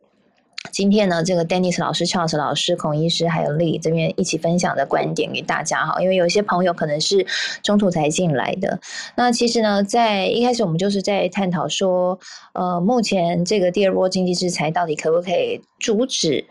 [0.73, 7.27] 今天呢，这个 Dennis 老师、Charles 老师、孔医师还有丽这边一起分享的观点给大家哈，因为有些朋友可能是
[7.63, 8.79] 中途才进来的。
[9.17, 12.19] 那其实呢，在一开始我们就是在探讨说，
[12.55, 16.45] 呃，目前这个第二波经济制裁到底可不可以阻止？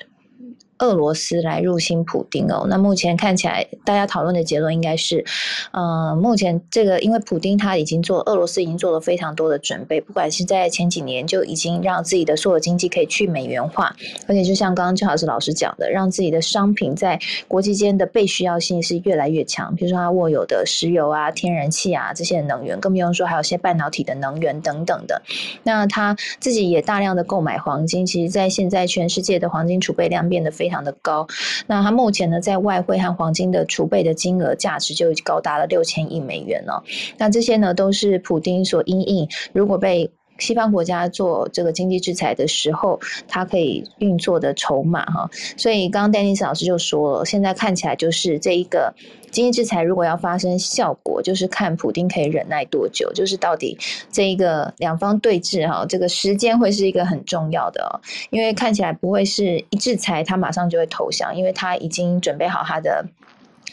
[0.79, 5.23] 俄罗斯来入侵普丁哦，那目前看起来，大家讨论的结论应该是，
[5.71, 13.95] 嗯，目前这个因为普丁他已经做，俄罗斯已经做了非常多的准备，不管是在前几年就已经让自己的所有经济可以去美元化，
[14.27, 17.17] 而且就像刚刚郑老师老师讲的，让自己的商品在
[17.47, 25.21] 国际间的被需要性是越来越强，比如说他握有的石油啊、天然气啊这些能源，更不用说还有些半导体的能源等等的。
[25.63, 30.64] 那他自己也大量的购买黄金，其实在现在全世界的黄金储备量变得非。
[30.65, 31.27] 非常的高，
[31.67, 36.83] 那它目前呢，在外汇和黄金的储备的金额价值就高达了六千亿美元了。
[37.19, 45.29] 那这些呢，都是普丁所因应，如果被西方国家做这个经济制裁的时候，它可以运作的筹码哈。
[45.57, 48.93] 所以刚刚丹尼斯老师就说了，现在看起来就是这一个。
[49.31, 53.77] 经济制裁如果要发生效果，就是看普丁可以忍耐多久，就是到底
[54.09, 63.05] 这一个两方对峙哈，这个时间会是一个很重要的，因为看起来不会是一制裁他马上就会投降，因为他已经准备好他的。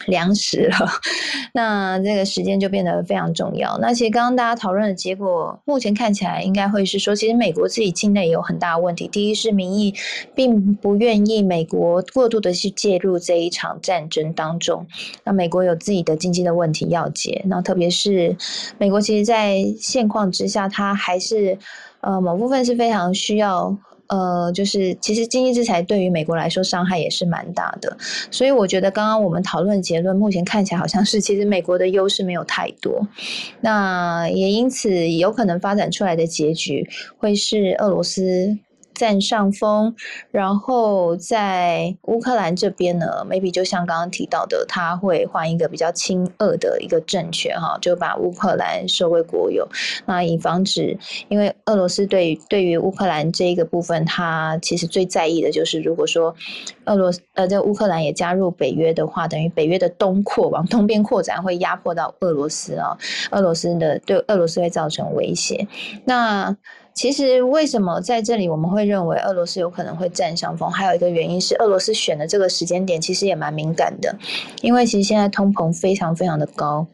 [0.06, 0.76] 粮食了，
[1.54, 3.78] 那这个时间就变得非常重要。
[3.78, 9.08] 那其实刚刚大家讨论的结果，目前看起来应该会是说，其实美国自己境内有很大问题。
[9.08, 9.94] 第一是民意
[10.34, 14.86] 并不愿意美国过度的去介入这一场战争当中。
[15.24, 18.36] 那美国有自己的经济的问题要解，那特别是
[18.78, 21.58] 美国其实，在现况之下，它还是
[22.00, 23.76] 呃某部分是非常需要。
[24.12, 27.96] 呃，就是其实经济制裁对于美国来说伤害也是蛮大的，
[28.30, 33.08] 所以我觉得刚刚我们讨论结论，目前看起来好像是其实美国的优势没有太多，
[33.62, 36.86] 那也因此有可能发展出来的结局
[37.16, 38.58] 会是俄罗斯。
[39.02, 39.92] 占上风，
[40.30, 49.68] 然后在乌克兰这边呢，maybe 就像刚刚提到的，他会换一个比较亲俄的一个政权哈，就把乌克兰收为国有，
[50.06, 50.96] 那以防止，
[51.28, 56.32] 因为俄罗斯对对于乌克兰这一个部分，他其实最在意的就是，如果说
[56.84, 62.96] 俄罗斯呃在乌克兰也加入北约的话，等于北约的东扩往东边扩展，会压迫到俄罗斯啊，
[63.32, 65.66] 俄罗斯的对俄罗斯会造成威胁，
[66.04, 66.56] 那。
[66.94, 70.70] 其实为什么在这里我们会认为俄罗斯有可能会占上风？
[70.70, 74.14] 还有一个原因是，俄罗斯选的这个时间点其实也蛮敏感的，
[74.60, 76.86] 因为其实现在通膨非常非常的高。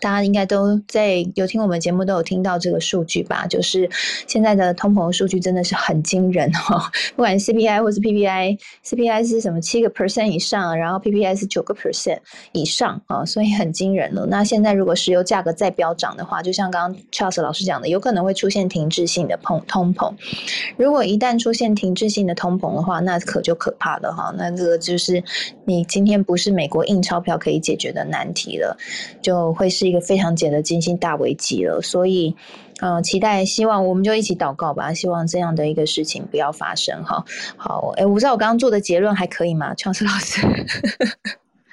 [0.00, 3.46] 大家应该都在有听我们节目，都有听到这个数据吧？
[3.46, 3.88] 就是
[4.26, 12.18] 现在的通膨数据真的是很惊人哈， 不管 CPI 或是 PPI，CPI 是什么七个 percent 以上，然后 PPI 是九个 percent
[12.52, 14.26] 以上啊，所以很惊人了。
[14.26, 20.12] 那现在如果石油价格再飙涨的话，就像刚刚 Charles 老师讲的，有可能会出现停滞性的通通膨。
[20.76, 24.34] 如果一旦出现停滞性的通膨的话，那可就可怕了哈。
[24.36, 25.22] 那这个就是
[25.64, 28.76] 你今天不是美国印钞票可以解决的难题了，
[29.22, 29.70] 就会。
[29.76, 32.34] 是一个非常简的金星大危机了，所以，
[32.80, 37.24] 嗯，期待希望我们就一起祷告吧，希望这样的一个事情不要发生哈。
[37.56, 40.46] 好，哎，我不知道我刚刚做的结论还可以吗，创世老师？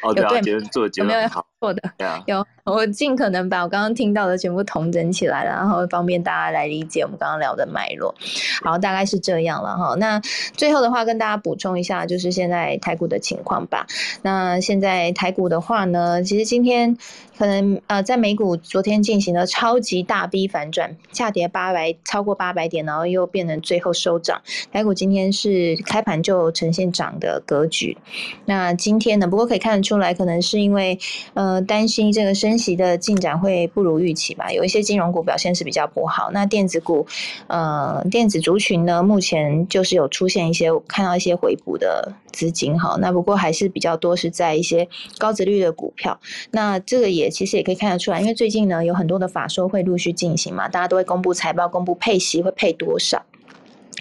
[0.03, 1.45] 哦， 对啊，结论做的结论好。
[1.59, 1.82] 错的，
[2.26, 8.16] 有我尽可能把我刚刚听到的全部统整起来，然后方便大家来理解我们刚刚聊的脉络。
[8.64, 9.95] 好，大概是这样了哈。
[9.95, 10.22] 那
[10.55, 13.86] 最后的话跟大家补充一下，就是现在台股的情况吧。
[14.22, 16.97] 那现在台股的话呢，其实今天
[17.38, 24.41] 可能呃在美股昨天进行了超级大 B 反转，下跌八百超过八百点，然后又变成最后收涨。
[24.72, 27.97] 台股今天是开盘就呈现涨的格局。
[28.45, 30.97] 那今天呢，不过可以看得出来，可能是因为
[31.34, 31.61] 呃。
[31.74, 34.51] 担心这个升分息的进展会不如预期吧？
[34.51, 36.30] 有一些金融股表现是比较不好。
[36.32, 37.04] 那电子股，
[37.47, 42.95] 呃，电子族群呢，目前就是有出现一些看到一些回补的资金哈。
[43.01, 44.88] 那不过还是比较多是在一些
[45.18, 46.20] 高值率的股票。
[46.51, 53.20] 那这个也其实也可以看得出来，因为最近呢有很多的法说会陆续进行嘛，大家都会公布财报，公布配息会配多少。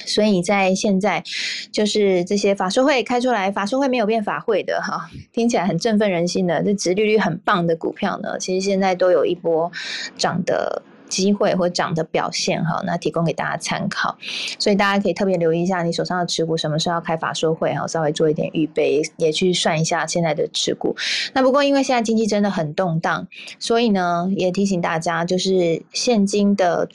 [0.07, 1.23] 所以在现在，
[1.71, 9.71] 就是这些法说会开出来，法说会没有变法会的哈，听起来很振奋人心的，这直利率很棒的股票呢，其实现在都有一波
[10.17, 10.83] 涨的。
[11.13, 14.17] 机会或涨的表现哈，那提供给大家参考，
[14.59, 20.97] 所以大家可以特别留意一下你手上的持股什么时候要开法说会哈，稍微做一点预备，也去算一下现在的持股。
[21.35, 26.89] 那不过因为现在经济真的很动荡，所以呢也提醒大家，就是现金的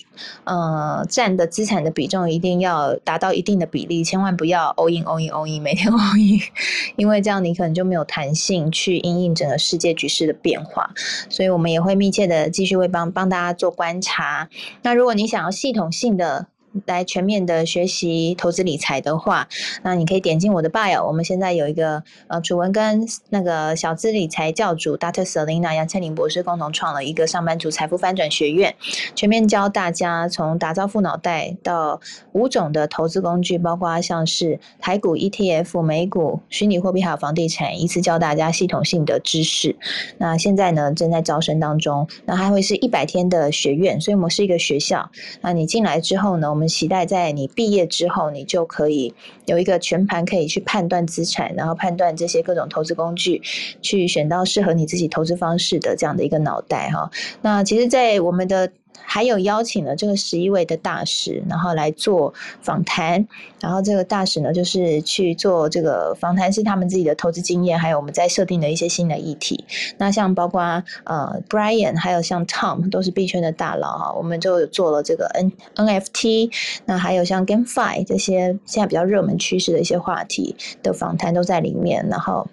[0.46, 6.42] 呃占的资产的比重一定要达到一定的比例，千万不要 all in all in all in 每天 all in，
[6.98, 10.90] 因为这样你可能就没有弹性去应应整个世界局势的变化。
[11.30, 14.02] 所以我们也会密切的继续会帮帮大家做观。
[14.08, 14.48] 查，
[14.84, 16.48] 那如果你想要系统性的
[16.86, 19.48] 来全面的学习投资理财的话，
[19.84, 25.26] 那你可以点进我的 bio，我们现在有一个呃楚文跟那个小资理财教主 Dr.
[25.26, 28.76] Selina 杨倩玲博士共同创了一个上班族财富翻转学院，
[29.16, 32.00] 全面教大家从打造富脑袋到
[32.34, 39.76] 五种的投资工具，包括像是台股 ETF、美股、虚拟货币还有房地产，一次教大家系统性的知识。
[40.18, 45.10] 那现在呢正在招生当中，那还会是一百天的学院，所以我们是一个学校。
[45.42, 49.14] 那你进来之后呢，我们期待在你毕业之后，你就可以
[49.46, 53.42] 有一个全盘可以去判断资产，然后判断这些各种投资工具，
[53.82, 57.10] 去选到适合你自己投资方式的这样的一个脑袋哈。
[57.42, 58.72] 那其实，在我们的。
[59.10, 63.26] 还有邀请了这个十一位的大使，然后来做访谈。
[63.62, 69.64] 然后这个大使呢，就是去做这个访谈，是他们自己的投资经验，还有我们在设定的一些新的议题。
[69.98, 70.62] 那像包括
[71.06, 74.14] 呃，Brian，还有像 Tom，都是币圈的大佬哈。
[74.14, 76.52] 我们就做了这个 N NFT，
[76.86, 82.06] 那还有像 GameFi 这些现在比较热门趋势的一些话题的访谈都在里面。
[82.10, 82.48] 然后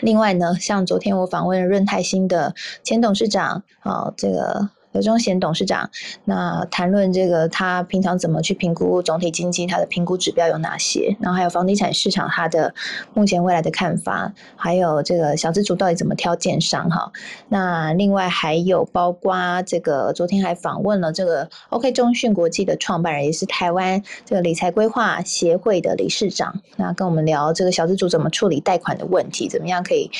[0.00, 4.70] 另外呢，像昨天我访问润泰新的前董事长啊，这个。
[4.92, 5.90] 刘忠贤董事长，
[6.24, 11.16] 那谈论这个他平常怎么去评估总体经济，他的评估指标有哪些？
[11.20, 12.74] 然后还有房地产市场他的
[13.14, 17.10] 目前未来的看法，还有这个小资主到底怎么挑建商哈？
[17.48, 30.10] 那另外还有包括这个昨天还访问了这个 OK 中讯国际的创办人，也是台湾这个理财规划协会的理事长，那跟我们聊这个小资主怎么处理贷款的问题，怎么样可以。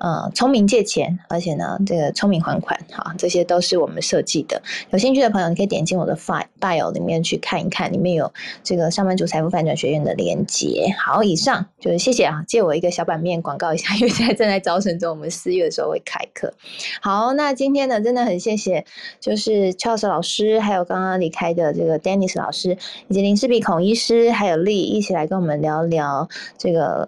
[0.00, 4.62] 呃，聪明借钱，而且呢，这个聪明还款，好，这些都是我们设计的。
[4.90, 8.32] 有兴趣的朋友，你可以点进我的 bio 里面去看一看，里面有
[8.64, 10.86] 这个上班族财富反转学院的连接。
[10.98, 16.50] 好，以上就是谢谢啊，借我一个小版面广告一下，因为现在正在招生中，我们四月的时候会开课。
[17.02, 18.86] 好，那今天呢，真的很谢谢，
[19.20, 22.78] 就是 Charles 老师，还有刚刚离开的这个 Dennis 老师，
[23.08, 26.26] 以及林世比孔医师，还有丽一起来跟我们聊聊
[26.56, 27.06] 这个。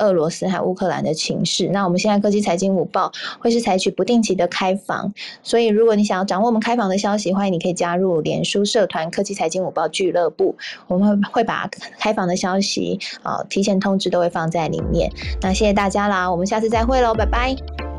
[0.00, 1.68] 俄罗斯和乌克兰的情势。
[1.68, 10.56] 那我们现在科技财经午报会是采取不定期的开房，所以如果你想要掌握我们开房的消息，欢迎你可以加入脸书社团科技财经午报俱乐部，
[10.88, 15.10] 我们会会把开房的消息啊提前通知都会放在里面。
[15.40, 17.89] 那谢谢大家啦，我们下次再会喽，拜拜。